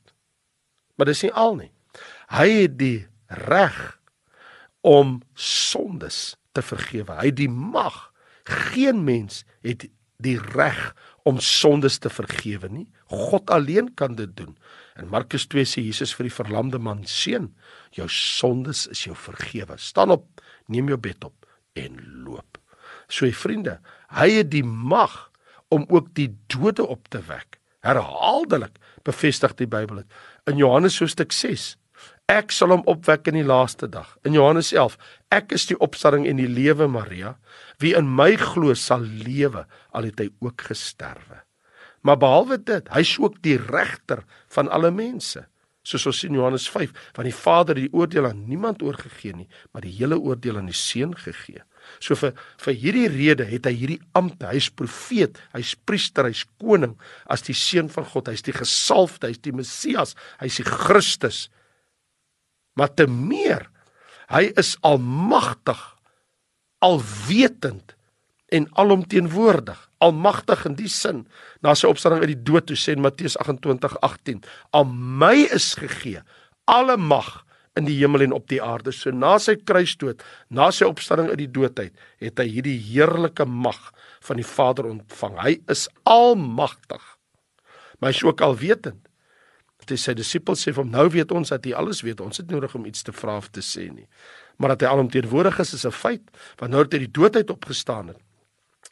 Maar 0.96 1.12
dis 1.12 1.24
nie 1.26 1.32
al 1.32 1.56
nie. 1.62 1.72
Hy 2.32 2.48
het 2.62 2.78
die 2.78 3.06
reg 3.26 3.98
om 4.86 5.20
sondes 5.34 6.36
te 6.54 6.62
vergewe. 6.62 7.18
Hy 7.18 7.30
het 7.30 7.38
die 7.38 7.50
mag. 7.50 8.08
Geen 8.46 9.04
mens 9.06 9.44
het 9.66 9.86
die 10.22 10.38
reg 10.54 10.94
om 11.26 11.40
sondes 11.42 11.98
te 11.98 12.10
vergewe 12.10 12.70
nie. 12.70 12.86
God 13.10 13.50
alleen 13.50 13.92
kan 13.98 14.16
dit 14.18 14.32
doen. 14.38 14.54
In 14.96 15.10
Markus 15.12 15.46
2 15.50 15.66
sê 15.68 15.82
Jesus 15.84 16.14
vir 16.16 16.30
die 16.30 16.36
verlamde 16.36 16.78
man: 16.78 17.04
"Seun, 17.04 17.52
jou 17.92 18.08
sondes 18.08 18.86
is 18.86 19.04
jou 19.04 19.16
vergewe. 19.16 19.76
Staan 19.76 20.10
op, 20.10 20.40
neem 20.66 20.88
jou 20.88 20.98
bed 20.98 21.24
op 21.24 21.46
en 21.74 21.98
loop." 22.24 22.58
So, 23.08 23.30
vriende, 23.30 23.80
hy 24.08 24.30
het 24.30 24.50
die 24.50 24.64
mag 24.64 25.30
om 25.68 25.84
ook 25.88 26.14
die 26.14 26.30
dode 26.46 26.86
op 26.86 27.08
te 27.08 27.20
wek. 27.26 27.58
Herhaaldelik 27.86 28.78
bevestig 29.02 29.54
die 29.54 29.66
Bybel 29.66 30.02
dit. 30.02 30.16
In 30.50 30.56
Johannes 30.56 30.98
hoofstuk 30.98 31.32
6 31.32 31.76
Ek 32.26 32.50
sal 32.50 32.72
hom 32.74 32.82
opwek 32.90 33.28
in 33.30 33.36
die 33.38 33.46
laaste 33.46 33.86
dag. 33.86 34.08
In 34.26 34.34
Johannes 34.34 34.72
11, 34.74 34.96
ek 35.30 35.52
is 35.54 35.68
die 35.70 35.76
opstanding 35.78 36.24
en 36.26 36.40
die 36.40 36.50
lewe, 36.50 36.88
Maria. 36.90 37.36
Wie 37.78 37.92
in 37.94 38.08
my 38.18 38.32
glo 38.40 38.74
sal 38.74 39.04
lewe 39.06 39.62
al 39.94 40.08
het 40.08 40.18
hy 40.18 40.32
ook 40.42 40.64
gesterwe. 40.66 41.44
Maar 42.02 42.18
behalwe 42.18 42.58
dit, 42.58 42.90
hy's 42.90 43.12
ook 43.22 43.38
die 43.46 43.54
regter 43.60 44.24
van 44.50 44.66
alle 44.74 44.90
mense. 44.90 45.44
Soos 45.86 46.08
ons 46.10 46.18
sien 46.24 46.34
Johannes 46.34 46.66
5, 46.66 46.90
want 47.14 47.30
die 47.30 47.36
Vader 47.36 47.78
het 47.78 47.86
die 47.86 47.94
oordeel 47.94 48.26
aan 48.26 48.42
niemand 48.50 48.82
oorgegee 48.82 49.36
nie, 49.36 49.46
maar 49.70 49.86
die 49.86 49.94
hele 49.94 50.18
oordeel 50.18 50.58
aan 50.58 50.70
die 50.72 50.74
Seun 50.74 51.14
gegee. 51.14 51.62
So 52.02 52.18
vir 52.18 52.34
vir 52.64 52.74
hierdie 52.74 53.10
rede 53.12 53.46
het 53.46 53.68
hy 53.70 53.76
hierdie 53.78 54.00
ampte. 54.18 54.48
Hy's 54.50 54.66
profeet, 54.74 55.38
hy's 55.54 55.76
priester, 55.86 56.26
hy's 56.26 56.42
koning 56.58 56.96
as 57.30 57.46
die 57.46 57.54
seun 57.54 57.86
van 57.86 58.08
God. 58.10 58.32
Hy's 58.34 58.42
die 58.42 58.56
gesalfde, 58.56 59.30
hy's 59.30 59.44
die 59.46 59.54
Messias, 59.54 60.18
hy's 60.42 60.58
die 60.58 60.66
Christus 60.66 61.44
maar 62.76 62.92
te 62.94 63.08
meer 63.10 63.66
hy 64.32 64.50
is 64.58 64.74
almagtig 64.86 65.80
alwetend 66.84 67.94
en 68.54 68.68
alomteenwoordig. 68.78 69.78
Almagtig 69.98 70.64
in 70.68 70.76
die 70.78 70.90
sin 70.92 71.24
na 71.64 71.74
sy 71.74 71.88
opstanding 71.90 72.22
uit 72.22 72.34
die 72.34 72.44
dood 72.46 72.68
toe 72.68 72.76
sê 72.78 72.94
in 72.94 73.02
Matteus 73.04 73.38
28:18 73.42 74.44
aan 74.76 74.92
my 75.18 75.48
is 75.56 75.74
gegee 75.78 76.22
alle 76.66 76.96
mag 76.96 77.42
in 77.76 77.86
die 77.88 77.96
hemel 77.98 78.24
en 78.24 78.32
op 78.32 78.46
die 78.48 78.62
aarde. 78.62 78.92
So 78.92 79.10
na 79.10 79.36
sy 79.38 79.56
kruisdood 79.56 80.22
na 80.48 80.70
sy 80.70 80.88
opstanding 80.88 81.30
uit 81.32 81.42
die 81.44 81.52
doodheid 81.58 81.94
het 82.22 82.38
hy 82.38 82.48
hierdie 82.48 82.78
heerlike 82.78 83.44
mag 83.44 83.92
van 84.28 84.40
die 84.40 84.46
Vader 84.46 84.88
ontvang. 84.90 85.36
Hy 85.40 85.54
is 85.72 85.88
almagtig 86.04 87.02
maar 87.98 88.12
hy 88.12 88.16
is 88.16 88.24
ook 88.24 88.42
alwetend 88.44 89.05
Dit 89.86 90.02
sy 90.02 90.14
disippels 90.18 90.66
sê 90.66 90.74
van 90.74 90.90
nou 90.90 91.08
weet 91.14 91.32
ons 91.32 91.48
dat 91.48 91.64
hy 91.64 91.72
alles 91.78 92.02
weet. 92.06 92.20
Ons 92.20 92.42
het 92.42 92.50
nodig 92.50 92.74
om 92.74 92.86
iets 92.86 93.02
te 93.06 93.14
vra 93.14 93.36
of 93.36 93.50
te 93.54 93.62
sê 93.64 93.88
nie. 93.92 94.06
Maar 94.56 94.74
dat 94.74 94.86
hy 94.86 94.94
alomteenwoordig 94.94 95.58
is 95.62 95.74
is 95.74 95.86
'n 95.86 95.90
feit. 95.90 96.22
Want 96.58 96.72
nou 96.72 96.82
dat 96.82 96.92
hy 96.92 96.98
die 97.06 97.16
doodheid 97.20 97.50
opgestaan 97.50 98.08
het, 98.08 98.20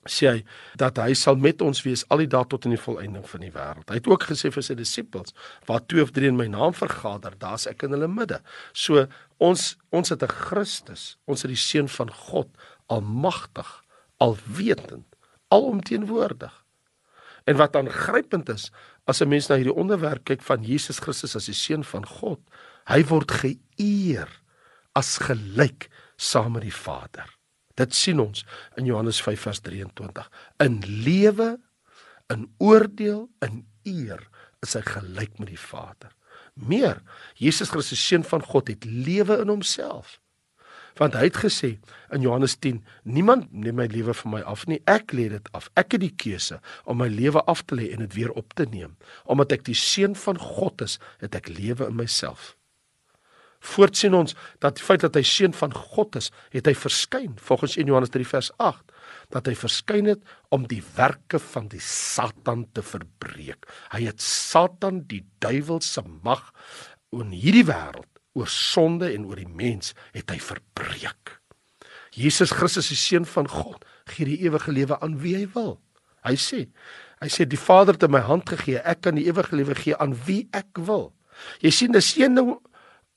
sê 0.08 0.28
hy 0.28 0.40
dat 0.80 0.98
hy 1.00 1.14
sal 1.14 1.36
met 1.40 1.62
ons 1.64 1.82
wees 1.84 2.04
al 2.12 2.18
die 2.24 2.30
dae 2.30 2.44
tot 2.48 2.66
in 2.68 2.74
die 2.74 2.80
volëinding 2.80 3.24
van 3.28 3.40
die 3.40 3.52
wêreld. 3.54 3.88
Hy 3.88 4.00
het 4.00 4.10
ook 4.10 4.26
gesê 4.28 4.50
vir 4.52 4.62
sy 4.62 4.74
disippels, 4.74 5.34
waar 5.66 5.84
twee 5.86 6.02
of 6.02 6.12
drie 6.12 6.28
in 6.28 6.36
my 6.36 6.46
naam 6.46 6.74
vergader, 6.76 7.36
daar's 7.38 7.66
ek 7.66 7.86
in 7.86 7.90
hulle 7.96 8.08
midde. 8.08 8.40
So 8.72 9.06
ons 9.38 9.76
ons 9.90 10.08
het 10.08 10.22
'n 10.22 10.28
Christus, 10.28 11.16
ons 11.26 11.42
het 11.42 11.48
die 11.48 11.56
seun 11.56 11.88
van 11.88 12.10
God, 12.10 12.48
almagtig, 12.88 13.84
alwetend, 14.18 15.06
alomteenwoordig. 15.48 16.64
En 17.44 17.56
wat 17.56 17.76
aangrypend 17.76 18.48
is, 18.48 18.70
as 19.06 19.20
'n 19.20 19.28
mens 19.28 19.49
na 19.49 19.56
hierdie 19.56 19.75
onderwerp 19.75 20.25
kyk 20.25 20.42
van 20.42 20.64
Jesus 20.64 20.99
Christus 20.99 21.37
as 21.37 21.46
die 21.46 21.54
seun 21.54 21.84
van 21.84 22.06
God, 22.06 22.40
hy 22.87 23.02
word 23.04 23.30
geëer 23.30 24.28
as 24.94 25.18
gelyk 25.18 25.88
saam 26.16 26.52
met 26.52 26.62
die 26.62 26.75
Vader. 26.75 27.28
Dit 27.76 27.94
sien 27.94 28.20
ons 28.20 28.44
in 28.76 28.87
Johannes 28.87 29.20
5 29.23 29.40
vers 29.40 29.61
23. 29.61 30.30
In 30.62 30.80
lewe, 30.87 31.58
in 32.30 32.46
oordeel, 32.58 33.28
in 33.42 33.66
eer 33.82 34.23
is 34.62 34.75
hy 34.75 34.80
gelyk 34.80 35.38
met 35.38 35.49
die 35.49 35.61
Vader. 35.61 36.12
Meer, 36.54 37.02
Jesus 37.34 37.70
Christus 37.70 38.06
seun 38.06 38.25
van 38.25 38.42
God 38.42 38.68
het 38.68 38.84
lewe 38.84 39.40
in 39.42 39.49
homself. 39.49 40.20
Want 40.98 41.16
hy 41.18 41.26
het 41.26 41.38
gesê 41.42 41.74
in 42.14 42.22
Johannes 42.22 42.54
10, 42.62 42.78
niemand 43.02 43.48
neem 43.50 43.74
my 43.80 43.88
lewe 43.90 44.14
van 44.14 44.36
my 44.36 44.42
af 44.46 44.62
nie, 44.70 44.78
ek 44.90 45.14
lê 45.16 45.26
dit 45.32 45.48
af. 45.56 45.66
Ek 45.78 45.96
het 45.96 46.04
die 46.04 46.12
keuse 46.14 46.60
om 46.86 47.00
my 47.02 47.08
lewe 47.10 47.42
af 47.50 47.64
te 47.66 47.78
lê 47.78 47.90
en 47.94 48.04
dit 48.04 48.14
weer 48.14 48.30
op 48.38 48.54
te 48.54 48.66
neem. 48.70 48.94
Omdat 49.26 49.56
ek 49.58 49.66
die 49.66 49.78
seun 49.78 50.14
van 50.18 50.38
God 50.38 50.84
is, 50.86 51.00
het 51.22 51.34
ek 51.34 51.50
lewe 51.50 51.90
in 51.90 51.98
myself. 51.98 52.54
Voortsien 53.64 54.14
ons 54.14 54.36
dat 54.62 54.76
die 54.78 54.84
feit 54.84 55.02
dat 55.02 55.16
hy 55.16 55.24
seun 55.26 55.54
van 55.56 55.72
God 55.74 56.20
is, 56.20 56.30
het 56.52 56.68
hy 56.68 56.76
verskyn 56.76 57.38
volgens 57.42 57.78
1 57.80 57.90
Johannes 57.90 58.12
3 58.14 58.28
vers 58.28 58.52
8 58.62 58.92
dat 59.32 59.48
hy 59.48 59.54
verskyn 59.56 60.08
het 60.12 60.34
om 60.54 60.66
die 60.68 60.82
werke 60.94 61.40
van 61.40 61.66
die 61.72 61.82
Satan 61.82 62.66
te 62.76 62.84
verbreek. 62.84 63.66
Hy 63.90 64.04
het 64.04 64.22
Satan, 64.22 65.02
die 65.08 65.24
duiwel 65.42 65.80
se 65.82 66.04
mag 66.04 66.52
in 67.14 67.32
hierdie 67.34 67.64
wêreld 67.66 68.13
oor 68.35 68.50
sonde 68.50 69.12
en 69.14 69.26
oor 69.26 69.41
die 69.41 69.49
mens 69.49 69.95
het 70.14 70.31
hy 70.31 70.38
verbreek. 70.43 71.38
Jesus 72.14 72.53
Christus, 72.55 72.91
die 72.93 72.99
seun 72.99 73.26
van 73.26 73.49
God, 73.50 73.83
gee 74.11 74.26
die 74.29 74.41
ewige 74.47 74.73
lewe 74.75 74.99
aan 75.03 75.19
wie 75.23 75.35
hy 75.38 75.47
wil. 75.55 75.79
Hy 76.25 76.37
sê, 76.41 76.64
hy 77.23 77.31
sê 77.33 77.47
die 77.49 77.61
Vader 77.61 77.97
het 77.97 78.07
in 78.07 78.14
my 78.14 78.23
hand 78.26 78.49
gegee, 78.50 78.81
ek 78.83 79.05
kan 79.07 79.19
die 79.19 79.26
ewige 79.26 79.57
lewe 79.57 79.75
gee 79.79 79.97
aan 79.99 80.14
wie 80.26 80.45
ek 80.55 80.79
wil. 80.87 81.12
Jy 81.64 81.73
sien 81.75 81.95
dis 81.95 82.14
een 82.19 82.38
ding 82.38 82.55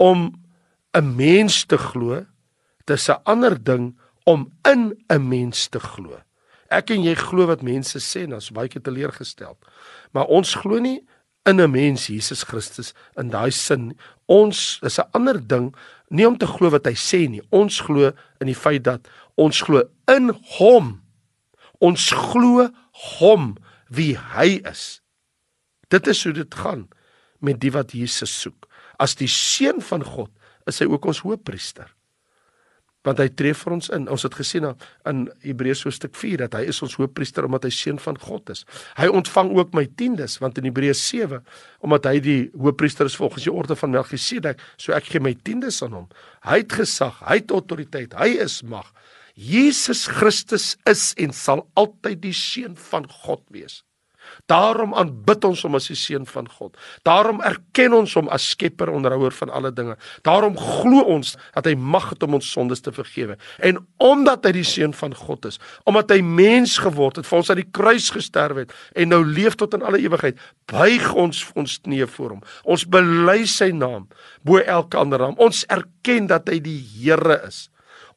om 0.01 0.33
'n 0.97 1.15
mens 1.15 1.65
te 1.65 1.77
glo, 1.77 2.25
dis 2.85 3.09
'n 3.09 3.21
ander 3.25 3.55
ding 3.63 3.97
om 4.25 4.51
in 4.65 4.97
'n 5.09 5.27
mens 5.29 5.67
te 5.67 5.79
glo. 5.79 6.21
Ek 6.69 6.89
en 6.91 7.03
jy 7.03 7.15
glo 7.15 7.47
wat 7.47 7.61
mense 7.61 7.99
sê 7.99 8.25
ons 8.33 8.51
baie 8.51 8.67
keer 8.67 8.81
teleurgestel. 8.81 9.57
Maar 10.11 10.25
ons 10.25 10.55
glo 10.55 10.79
nie 10.79 11.05
in 11.47 11.61
'n 11.61 11.71
mens 11.71 12.07
Jesus 12.07 12.43
Christus 12.43 12.93
in 13.15 13.29
daai 13.29 13.51
sin. 13.51 13.97
Ons 14.27 14.79
is 14.83 14.99
'n 14.99 15.09
ander 15.13 15.39
ding 15.47 15.75
nie 16.09 16.27
om 16.27 16.37
te 16.37 16.47
glo 16.47 16.69
wat 16.69 16.85
hy 16.85 16.95
sê 16.95 17.27
nie. 17.29 17.41
Ons 17.49 17.81
glo 17.81 18.11
in 18.39 18.47
die 18.47 18.55
feit 18.55 18.83
dat 18.83 19.07
ons 19.35 19.61
glo 19.61 19.83
in 20.07 20.29
hom. 20.57 21.01
Ons 21.79 22.11
glo 22.11 22.69
hom 22.91 23.57
wie 23.89 24.17
hy 24.17 24.61
is. 24.65 25.01
Dit 25.89 26.07
is 26.07 26.23
hoe 26.23 26.33
dit 26.33 26.55
gaan 26.55 26.87
met 27.39 27.59
die 27.59 27.71
wat 27.71 27.91
Jesus 27.91 28.41
soek. 28.41 28.67
As 28.99 29.15
die 29.15 29.27
seun 29.27 29.81
van 29.81 30.03
God 30.03 30.31
is 30.65 30.79
hy 30.79 30.85
ook 30.85 31.05
ons 31.05 31.19
hoëpriester. 31.19 31.96
Want 33.07 33.21
hy 33.23 33.29
tree 33.39 33.55
vir 33.55 33.75
ons 33.77 33.89
in. 33.95 34.07
Ons 34.11 34.25
het 34.27 34.35
gesien 34.35 34.67
in 35.07 35.23
Hebreërs 35.45 35.85
hoofstuk 35.87 36.15
4 36.17 36.43
dat 36.45 36.57
hy 36.59 36.65
is 36.73 36.81
ons 36.83 36.97
hoëpriester 36.99 37.47
omdat 37.47 37.67
hy 37.69 37.71
seun 37.71 38.01
van 38.03 38.19
God 38.19 38.51
is. 38.51 38.65
Hy 38.99 39.07
ontvang 39.07 39.53
ook 39.55 39.75
my 39.77 39.85
tiendes 39.99 40.37
want 40.43 40.59
in 40.59 40.67
Hebreërs 40.67 41.03
7 41.07 41.39
omdat 41.87 42.09
hy 42.11 42.17
die 42.23 42.39
hoëpriester 42.57 43.07
is 43.07 43.15
volgens 43.19 43.47
die 43.47 43.53
orde 43.53 43.77
van 43.79 43.93
Melchisedek, 43.95 44.59
so 44.75 44.95
ek 44.97 45.11
gee 45.13 45.23
my 45.23 45.33
tiendes 45.47 45.79
aan 45.85 45.95
hom. 45.95 46.07
Hy 46.47 46.61
het 46.65 46.79
gesag, 46.81 47.21
hy 47.23 47.39
het 47.39 47.53
autoriteit, 47.55 48.17
hy 48.19 48.33
is 48.43 48.59
mag. 48.67 48.91
Jesus 49.37 50.07
Christus 50.09 50.71
is 50.89 51.11
en 51.21 51.33
sal 51.35 51.67
altyd 51.77 52.23
die 52.23 52.35
seun 52.35 52.73
van 52.89 53.05
God 53.23 53.43
wees. 53.53 53.83
Daarom 54.45 54.93
aanbid 54.95 55.45
ons 55.47 55.63
hom 55.65 55.75
as 55.79 55.89
die 55.89 55.97
seun 55.97 56.25
van 56.29 56.47
God. 56.49 56.77
Daarom 57.07 57.41
erken 57.45 57.93
ons 57.97 58.13
hom 58.19 58.29
as 58.33 58.49
skepper 58.53 58.91
onderhouer 58.93 59.33
van 59.39 59.49
alle 59.49 59.71
dinge. 59.73 59.97
Daarom 60.27 60.57
glo 60.57 61.03
ons 61.17 61.35
dat 61.55 61.65
hy 61.65 61.75
mag 61.75 62.09
het 62.13 62.23
om 62.23 62.37
ons 62.37 62.51
sondes 62.51 62.81
te 62.85 62.93
vergewe. 62.95 63.37
En 63.59 63.79
omdat 63.97 64.45
hy 64.45 64.53
die 64.59 64.67
seun 64.67 64.93
van 64.97 65.15
God 65.17 65.49
is, 65.49 65.59
omdat 65.89 66.13
hy 66.13 66.21
mens 66.21 66.77
geword 66.83 67.21
het, 67.21 67.27
vir 67.27 67.39
ons 67.39 67.51
aan 67.53 67.61
die 67.61 67.71
kruis 67.71 68.11
gesterf 68.13 68.61
het 68.63 68.75
en 68.95 69.11
nou 69.13 69.23
leef 69.25 69.57
tot 69.59 69.73
in 69.77 69.85
alle 69.85 70.01
ewigheid, 70.03 70.39
buig 70.71 71.09
ons 71.17 71.43
ons 71.57 71.79
knieë 71.83 72.07
voor 72.15 72.37
hom. 72.37 72.45
Ons 72.63 72.85
bely 72.89 73.41
sy 73.49 73.71
naam 73.75 74.07
bo 74.47 74.61
elke 74.61 74.99
ander 74.99 75.21
naam. 75.21 75.37
Ons 75.41 75.65
erken 75.71 76.29
dat 76.29 76.49
hy 76.51 76.59
die 76.63 76.79
Here 76.97 77.41
is. 77.47 77.67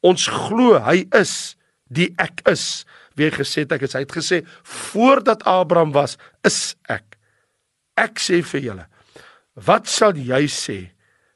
Ons 0.01 0.27
glo 0.31 0.79
hy 0.81 1.03
is 1.17 1.55
die 1.91 2.09
ek 2.21 2.41
is 2.49 2.85
hy 3.27 3.33
gesê 3.35 3.65
het 3.65 3.75
ek 3.75 3.85
is. 3.87 3.95
Hy 3.97 4.03
het 4.05 4.15
gesê 4.15 4.41
voordat 4.63 5.45
Abraham 5.49 5.93
was, 5.95 6.17
is 6.47 6.75
ek. 6.91 7.17
Ek 7.99 8.21
sê 8.21 8.41
vir 8.53 8.65
julle, 8.65 8.87
wat 9.67 9.89
sal 9.91 10.17
jy 10.17 10.45
sê 10.51 10.79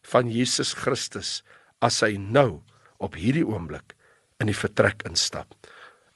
van 0.08 0.30
Jesus 0.32 0.74
Christus 0.78 1.42
as 1.84 2.02
hy 2.06 2.16
nou 2.18 2.64
op 3.04 3.18
hierdie 3.20 3.46
oomblik 3.46 3.96
in 4.42 4.50
die 4.50 4.58
vertrek 4.58 5.04
instap? 5.10 5.52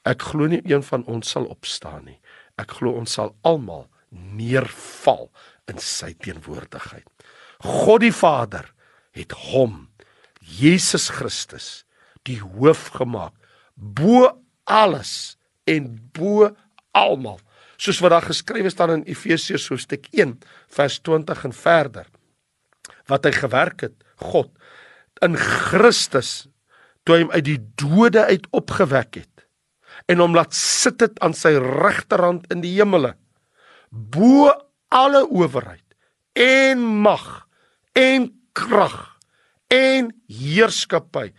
Ek 0.08 0.24
glo 0.32 0.48
nie 0.48 0.62
een 0.64 0.82
van 0.86 1.04
ons 1.12 1.28
sal 1.36 1.46
opstaan 1.52 2.06
nie. 2.08 2.18
Ek 2.60 2.78
glo 2.80 2.96
ons 2.96 3.18
sal 3.18 3.34
almal 3.46 3.86
neerval 4.10 5.28
in 5.70 5.78
sy 5.82 6.14
teenwoordigheid. 6.24 7.06
God 7.60 8.02
die 8.02 8.14
Vader 8.14 8.72
het 9.16 9.34
hom 9.52 9.90
Jesus 10.40 11.10
Christus 11.12 11.84
die 12.28 12.40
hoof 12.40 12.88
gemaak 12.96 13.36
bo 13.76 14.28
alles 14.64 15.36
en 15.70 15.90
bo 16.16 16.50
almal 16.96 17.40
soos 17.80 18.00
wat 18.04 18.12
daar 18.14 18.28
geskrywe 18.28 18.70
staan 18.72 18.98
in 18.98 19.06
Efesiërs 19.08 19.68
hoofstuk 19.72 20.08
1 20.12 20.36
vers 20.76 20.98
20 21.06 21.44
en 21.48 21.56
verder 21.56 22.08
wat 23.10 23.26
hy 23.26 23.34
gewerk 23.36 23.86
het 23.88 23.96
God 24.20 24.50
in 25.24 25.36
Christus 25.40 26.48
toe 27.04 27.16
hy 27.16 27.22
hom 27.24 27.34
uit 27.34 27.46
die 27.46 27.60
dode 27.80 28.24
uit 28.28 28.48
opgewek 28.56 29.22
het 29.22 29.46
en 30.10 30.22
hom 30.22 30.34
laat 30.36 30.56
sit 30.56 31.00
het 31.04 31.20
aan 31.24 31.36
sy 31.36 31.54
regterhand 31.60 32.48
in 32.52 32.64
die 32.64 32.74
hemele 32.76 33.14
bo 33.90 34.50
alle 34.94 35.22
owerheid 35.28 35.86
en 36.38 36.82
mag 37.04 37.46
en 37.98 38.28
krag 38.58 38.98
en 39.70 40.10
heerskappy 40.30 41.30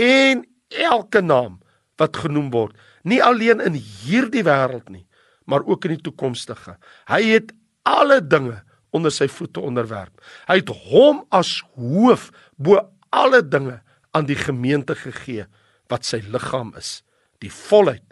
en 0.00 0.44
elke 0.68 1.22
naam 1.24 1.58
wat 2.00 2.22
genoem 2.22 2.50
word 2.54 2.76
nie 3.02 3.20
alleen 3.24 3.62
in 3.64 3.78
hierdie 3.78 4.44
wêreld 4.46 4.90
nie, 4.92 5.06
maar 5.48 5.64
ook 5.66 5.86
in 5.86 5.96
die 5.96 6.04
toekomstige. 6.10 6.76
Hy 7.10 7.22
het 7.32 7.54
alle 7.88 8.20
dinge 8.20 8.60
onder 8.94 9.12
sy 9.14 9.28
voete 9.30 9.62
onderwerp. 9.62 10.20
Hy 10.48 10.60
het 10.60 10.72
hom 10.90 11.24
as 11.34 11.60
hoof 11.78 12.30
bo 12.56 12.80
alle 13.14 13.42
dinge 13.42 13.80
aan 14.16 14.26
die 14.26 14.38
gemeente 14.38 14.96
gegee 14.98 15.46
wat 15.90 16.06
sy 16.06 16.20
liggaam 16.30 16.72
is, 16.78 17.00
die 17.42 17.50
volheid 17.50 18.06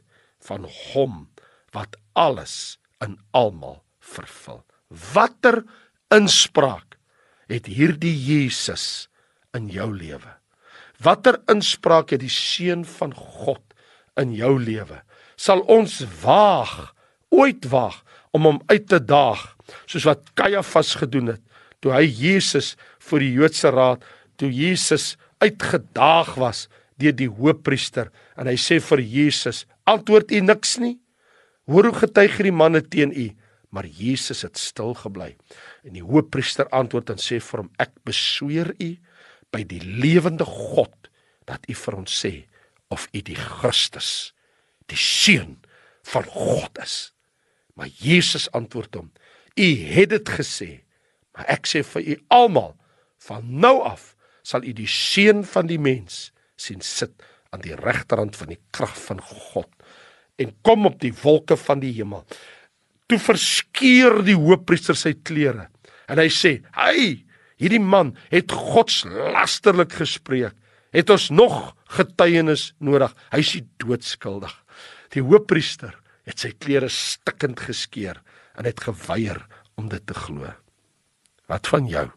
van 0.46 0.66
hom 0.92 1.26
wat 1.74 1.98
alles 2.18 2.78
in 3.04 3.18
almal 3.36 3.82
vervul. 4.00 4.62
Watter 4.88 5.62
inspraak 6.14 6.96
het 7.50 7.68
hierdie 7.68 8.14
Jesus 8.14 9.08
in 9.56 9.68
jou 9.72 9.90
lewe? 9.92 10.32
Watter 11.02 11.38
inspraak 11.50 12.14
het 12.14 12.24
die 12.24 12.32
seun 12.32 12.84
van 12.88 13.12
God 13.14 13.62
in 14.18 14.34
jou 14.36 14.56
lewe. 14.60 15.00
Sal 15.38 15.62
ons 15.70 16.00
waag, 16.22 16.92
ooit 17.30 17.68
waag 17.70 18.00
om 18.34 18.48
hom 18.48 18.60
uit 18.70 18.88
te 18.90 18.98
daag, 19.00 19.44
soos 19.86 20.06
wat 20.08 20.32
Kajafas 20.38 20.96
gedoen 21.00 21.34
het 21.34 21.44
toe 21.82 21.92
hy 21.94 22.06
Jesus 22.10 22.72
vir 23.08 23.22
die 23.22 23.34
Joodse 23.36 23.70
raad, 23.70 24.02
toe 24.38 24.50
Jesus 24.50 25.16
uitgedaag 25.42 26.34
was 26.40 26.66
deur 26.98 27.14
die 27.14 27.30
hoofpriester 27.30 28.10
en 28.38 28.50
hy 28.50 28.56
sê 28.58 28.80
vir 28.82 29.02
Jesus, 29.02 29.64
antwoord 29.86 30.34
u 30.34 30.40
niks 30.42 30.78
nie? 30.82 30.96
Hoor 31.70 31.90
hoe 31.90 32.00
getuig 32.00 32.38
hierdie 32.38 32.54
manne 32.54 32.82
teen 32.82 33.12
u? 33.12 33.28
Maar 33.70 33.86
Jesus 33.86 34.42
het 34.46 34.58
stil 34.58 34.94
gebly. 34.96 35.34
En 35.84 35.94
die 35.94 36.02
hoofpriester 36.02 36.66
antwoord 36.74 37.12
en 37.14 37.20
sê 37.22 37.38
vir 37.44 37.62
hom, 37.62 37.70
ek 37.78 37.92
besweer 38.08 38.72
u 38.80 38.94
by 39.52 39.62
die 39.68 39.82
lewende 39.84 40.46
God 40.48 41.10
dat 41.48 41.64
u 41.68 41.76
vir 41.76 41.98
ons 42.00 42.14
sê 42.24 42.32
of 42.88 43.08
u 43.12 43.22
die 43.22 43.36
Christus, 43.36 44.32
die 44.88 44.98
seun 44.98 45.58
van 46.08 46.24
God 46.32 46.78
is. 46.82 47.12
Maar 47.76 47.90
Jesus 48.00 48.48
antwoord 48.56 48.94
hom: 48.98 49.10
U 49.54 49.68
het 49.92 50.12
dit 50.14 50.34
gesê, 50.38 50.70
maar 51.36 51.48
ek 51.52 51.68
sê 51.68 51.84
vir 51.86 52.14
u 52.14 52.18
almal, 52.34 52.74
van 53.28 53.44
nou 53.60 53.80
af 53.84 54.14
sal 54.46 54.64
u 54.64 54.72
die 54.72 54.88
seun 54.88 55.44
van 55.44 55.68
die 55.68 55.80
mens 55.80 56.30
sien 56.58 56.80
sit 56.82 57.12
aan 57.52 57.62
die 57.64 57.76
regterhand 57.76 58.36
van 58.38 58.52
die 58.52 58.60
krag 58.74 58.94
van 59.06 59.20
God 59.20 59.68
en 60.38 60.54
kom 60.62 60.86
op 60.86 61.00
die 61.02 61.12
wolke 61.22 61.56
van 61.58 61.82
die 61.82 61.92
hemel. 61.96 62.22
Toe 63.10 63.18
verskeur 63.18 64.20
die 64.26 64.36
hoofpriester 64.38 64.96
sy 64.96 65.14
klere 65.26 65.68
en 66.08 66.20
hy 66.20 66.28
sê: 66.32 66.58
"Hy, 66.76 67.24
hierdie 67.60 67.82
man 67.82 68.14
het 68.30 68.52
godslasterlik 68.54 69.92
gespreek." 69.98 70.54
Het 70.94 71.10
ons 71.10 71.28
nog 71.30 71.74
getuienis 71.98 72.72
nodig. 72.78 73.14
Hy 73.32 73.42
is 73.44 73.54
doodskuldig. 73.82 74.54
Die 75.14 75.24
hoofpriester 75.24 75.96
het 76.28 76.40
sy 76.40 76.52
klere 76.60 76.90
stikkend 76.92 77.60
geskeur 77.64 78.20
en 78.58 78.68
het 78.68 78.84
geweier 78.84 79.44
om 79.80 79.88
dit 79.88 80.04
te 80.06 80.14
glo. 80.14 80.52
Wat 81.48 81.70
van 81.70 81.88
jou? 81.88 82.08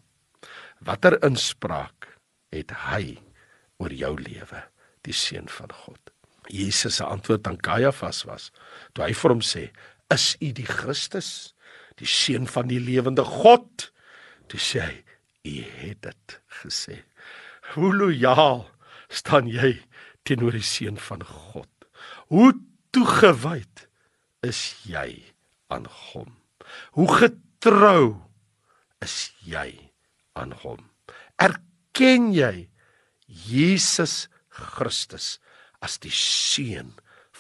Watter 0.84 1.20
inspraak 1.24 2.10
het 2.52 2.74
hy 2.90 3.18
oor 3.80 3.94
jou 3.96 4.16
lewe? 4.20 4.66
die 5.08 5.16
seun 5.16 5.50
van 5.50 5.72
God. 5.84 6.12
Jesus 6.52 6.98
se 7.00 7.06
antwoord 7.06 7.48
aan 7.48 7.60
Kajafas 7.62 8.24
was 8.28 8.50
toe 8.94 9.06
hy 9.06 9.14
vir 9.18 9.34
hom 9.34 9.44
sê: 9.46 9.70
"Is 10.14 10.36
u 10.42 10.52
die 10.52 10.68
Christus, 10.68 11.54
die 11.98 12.10
seun 12.10 12.48
van 12.48 12.68
die 12.68 12.82
lewende 12.82 13.24
God?" 13.24 13.92
Toe 14.48 14.60
sê 14.60 14.82
hy: 14.82 14.98
"U 15.46 15.56
het 15.82 16.02
dit 16.02 16.40
gesê." 16.62 17.02
Hoe 17.72 17.94
lojaal 17.96 18.66
staan 19.08 19.48
jy 19.48 19.78
teenoor 20.28 20.56
die 20.58 20.66
seun 20.66 20.98
van 21.00 21.24
God? 21.24 21.70
Hoe 22.32 22.52
toegewyd 22.92 23.88
is 24.44 24.62
jy 24.88 25.22
aan 25.72 25.88
hom? 25.88 26.36
Hoe 26.98 27.08
getrou 27.08 28.20
is 29.04 29.32
jy 29.48 29.92
aan 30.36 30.52
hom? 30.64 30.84
Erken 31.40 32.32
jy 32.36 32.68
Jesus 33.28 34.28
Christus 34.52 35.38
as 35.80 35.98
die 36.04 36.14
seun 36.14 36.94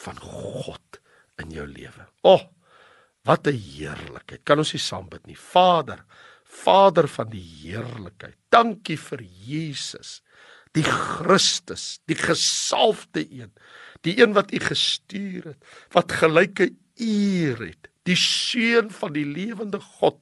van 0.06 0.18
God 0.24 1.02
in 1.42 1.52
jou 1.52 1.68
lewe. 1.68 2.08
O, 2.24 2.38
oh, 2.38 2.44
wat 3.28 3.48
'n 3.48 3.58
heerlikheid. 3.58 4.44
Kan 4.46 4.58
ons 4.58 4.74
nie 4.74 4.82
saam 4.82 5.10
bid 5.10 5.28
nie. 5.28 5.36
Vader, 5.36 6.06
Vader 6.62 7.08
van 7.12 7.32
die 7.32 7.44
heerlikheid. 7.44 8.38
Dankie 8.54 8.98
vir 9.00 9.24
Jesus, 9.24 10.20
die 10.76 10.86
Christus, 10.86 12.02
die 12.12 12.18
gesalfde 12.20 13.24
een, 13.24 13.52
die 14.06 14.18
een 14.20 14.36
wat 14.38 14.54
U 14.54 14.60
gestuur 14.64 15.54
het, 15.54 15.72
wat 15.96 16.12
gelyke 16.22 16.72
uur 17.02 17.66
het, 17.66 17.90
die 18.10 18.18
seun 18.18 18.92
van 18.94 19.14
die 19.16 19.26
lewende 19.26 19.80
God. 20.00 20.20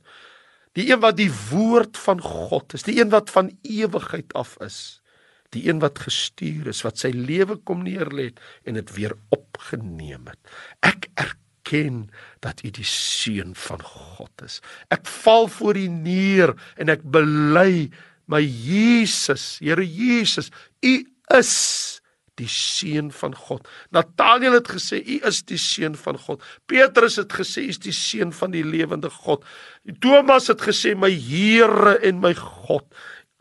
Die 0.78 0.92
een 0.92 1.02
wat 1.02 1.18
die 1.18 1.32
woord 1.50 1.98
van 1.98 2.22
God 2.22 2.76
is, 2.78 2.86
die 2.86 3.00
een 3.02 3.10
wat 3.12 3.32
van 3.34 3.50
ewigheid 3.66 4.34
af 4.38 4.56
is 4.64 5.00
die 5.56 5.66
een 5.70 5.82
wat 5.82 6.00
gestuur 6.06 6.70
is 6.70 6.84
wat 6.86 7.02
sy 7.02 7.12
lewe 7.16 7.58
kom 7.66 7.84
neerlê 7.86 8.30
en 8.70 8.78
dit 8.78 8.92
weer 8.98 9.16
opgeneem 9.34 10.30
het. 10.30 10.40
Ek 10.86 11.10
erken 11.16 11.48
dat 12.40 12.64
U 12.64 12.70
die 12.72 12.88
seun 12.88 13.56
van 13.56 13.82
God 13.84 14.32
is. 14.46 14.60
Ek 14.90 15.06
val 15.06 15.48
voor 15.48 15.78
U 15.78 15.88
neer 15.88 16.56
en 16.78 16.90
ek 16.90 17.04
bely 17.04 17.90
my 18.30 18.42
Jesus, 18.42 19.58
Here 19.62 19.86
Jesus, 19.86 20.50
U 20.82 21.06
is 21.38 22.02
die 22.40 22.48
seun 22.48 23.12
van 23.12 23.36
God. 23.36 23.68
Nathanael 23.92 24.60
het 24.60 24.70
gesê 24.72 25.02
u 25.04 25.20
is 25.28 25.42
die 25.44 25.60
seun 25.60 25.98
van 26.00 26.18
God. 26.18 26.44
Petrus 26.70 27.20
het 27.20 27.34
gesê 27.36 27.66
u 27.68 27.74
is 27.74 27.82
die 27.84 27.96
seun 27.96 28.32
van 28.36 28.56
die 28.56 28.64
lewende 28.64 29.12
God. 29.12 29.44
Thomas 30.04 30.48
het 30.52 30.64
gesê 30.64 30.96
my 30.96 31.12
Here 31.12 31.98
en 32.06 32.22
my 32.24 32.34
God. 32.40 32.88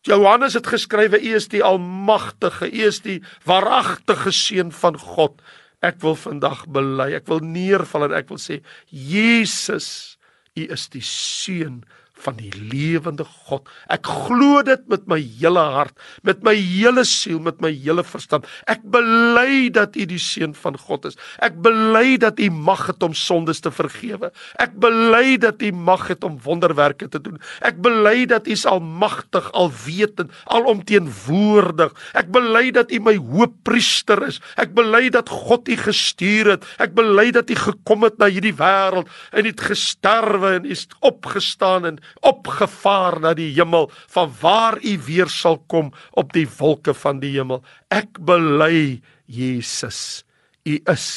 Johannes 0.06 0.54
het 0.54 0.66
geskrywe: 0.66 1.20
U 1.20 1.34
is 1.36 1.48
die 1.52 1.62
almagtige, 1.64 2.70
U 2.70 2.84
is 2.86 3.00
die 3.04 3.18
waaragtige 3.44 4.32
seun 4.32 4.72
van 4.72 4.98
God. 4.98 5.42
Ek 5.84 6.00
wil 6.02 6.16
vandag 6.18 6.64
bely, 6.74 7.12
ek 7.14 7.28
wil 7.30 7.42
neerval 7.44 8.08
en 8.08 8.16
ek 8.18 8.30
wil 8.32 8.40
sê 8.42 8.60
Jesus, 8.90 10.18
U 10.58 10.64
is 10.74 10.88
die 10.90 11.04
seun 11.04 11.84
van 12.24 12.38
die 12.38 12.50
lewende 12.54 13.24
God. 13.48 13.68
Ek 13.92 14.06
glo 14.06 14.62
dit 14.66 14.82
met 14.90 15.06
my 15.10 15.18
hele 15.20 15.62
hart, 15.76 15.94
met 16.26 16.42
my 16.46 16.54
hele 16.58 17.04
siel, 17.06 17.38
met 17.42 17.60
my 17.62 17.70
hele 17.72 18.04
verstand. 18.06 18.46
Ek 18.70 18.82
bely 18.90 19.68
dat 19.74 19.96
U 19.96 20.06
die 20.08 20.20
seun 20.22 20.54
van 20.58 20.78
God 20.78 21.08
is. 21.10 21.18
Ek 21.44 21.56
bely 21.62 22.16
dat 22.20 22.40
U 22.42 22.50
mag 22.54 22.86
het 22.90 23.02
om 23.06 23.14
sondes 23.16 23.62
te 23.64 23.72
vergewe. 23.74 24.32
Ek 24.58 24.74
bely 24.80 25.38
dat 25.42 25.62
U 25.62 25.72
mag 25.72 26.08
het 26.10 26.26
om 26.26 26.40
wonderwerke 26.44 27.08
te 27.08 27.20
doen. 27.22 27.38
Ek 27.62 27.78
bely 27.84 28.26
dat 28.30 28.48
U 28.48 28.56
almagtig, 28.68 29.50
alwetend, 29.52 30.34
alomteenwoordig. 30.44 31.94
Ek 32.18 32.30
bely 32.34 32.68
dat 32.74 32.92
U 32.92 33.00
my 33.04 33.14
hoëpriester 33.16 34.24
is. 34.26 34.40
Ek 34.60 34.74
bely 34.76 35.08
dat 35.14 35.30
God 35.30 35.68
U 35.68 35.78
gestuur 35.78 36.54
het. 36.56 36.66
Ek 36.82 36.94
bely 36.98 37.30
dat 37.34 37.50
U 37.50 37.58
gekom 37.58 38.06
het 38.06 38.18
na 38.18 38.30
hierdie 38.32 38.54
wêreld 38.58 39.10
en 39.32 39.48
het 39.48 39.62
gesterwe 39.62 40.56
en 40.58 40.68
is 40.68 40.86
opgestaan 41.04 41.86
en 41.88 42.00
opgevaar 42.26 43.20
na 43.20 43.34
die 43.34 43.50
hemel 43.56 43.90
van 44.14 44.32
waar 44.40 44.78
u 44.82 44.98
weer 45.06 45.30
sal 45.32 45.58
kom 45.66 45.92
op 46.10 46.32
die 46.32 46.46
wolke 46.58 46.94
van 46.94 47.20
die 47.20 47.34
hemel. 47.36 47.62
Ek 47.90 48.18
bely 48.20 49.00
Jesus 49.26 50.24
u 50.68 50.78
is 50.90 51.08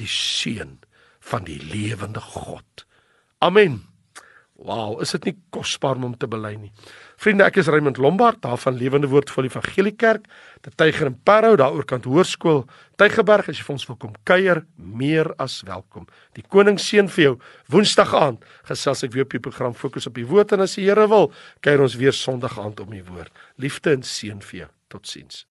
die 0.00 0.10
seun 0.10 0.78
van 1.24 1.46
die 1.46 1.60
lewende 1.62 2.20
God. 2.20 2.86
Amen. 3.38 3.84
Wow 4.54 5.00
is 5.02 5.12
dit 5.16 5.30
nie 5.30 5.36
kosbaar 5.54 5.98
om 5.98 6.14
te 6.18 6.28
bely 6.30 6.54
nie 6.58 6.72
Vriende, 7.20 7.44
ek 7.46 7.60
is 7.62 7.68
Raymond 7.70 7.98
Lombard, 8.02 8.40
daar 8.42 8.58
van 8.58 8.76
Lewende 8.76 9.08
Woord 9.08 9.30
van 9.30 9.46
die 9.46 9.50
Evangelie 9.52 9.94
Kerk, 9.94 10.26
te 10.64 10.72
Tyger 10.74 11.06
en 11.12 11.16
Parow, 11.22 11.54
daar 11.60 11.76
oorkant 11.76 12.08
Hoërskool 12.08 12.64
Tygerberg. 13.00 13.48
As 13.52 13.60
jy 13.60 13.66
vir 13.66 13.76
ons 13.76 13.86
wil 13.90 13.98
kom 14.02 14.18
kuier, 14.28 14.64
meer 14.76 15.30
as 15.42 15.60
welkom. 15.68 16.08
Die 16.34 16.44
koning 16.48 16.80
seën 16.82 17.08
vir 17.14 17.26
jou. 17.28 17.34
Woensdag 17.72 18.14
aand 18.18 18.44
gesels 18.68 19.06
ek 19.06 19.14
weer 19.14 19.28
op 19.28 19.38
die 19.38 19.42
program 19.46 19.78
Fokus 19.78 20.10
op 20.10 20.18
die 20.18 20.26
Woord 20.28 20.56
en 20.56 20.66
as 20.66 20.76
die 20.78 20.88
Here 20.88 21.08
wil, 21.10 21.30
kuier 21.64 21.86
ons 21.86 21.98
weer 22.00 22.16
Sondag 22.16 22.58
aand 22.60 22.82
om 22.84 22.94
die 22.94 23.04
Woord. 23.06 23.32
Liefde 23.62 23.94
en 23.94 24.06
seën 24.06 24.42
vir 24.42 24.64
jou. 24.64 24.70
Totsiens. 24.94 25.44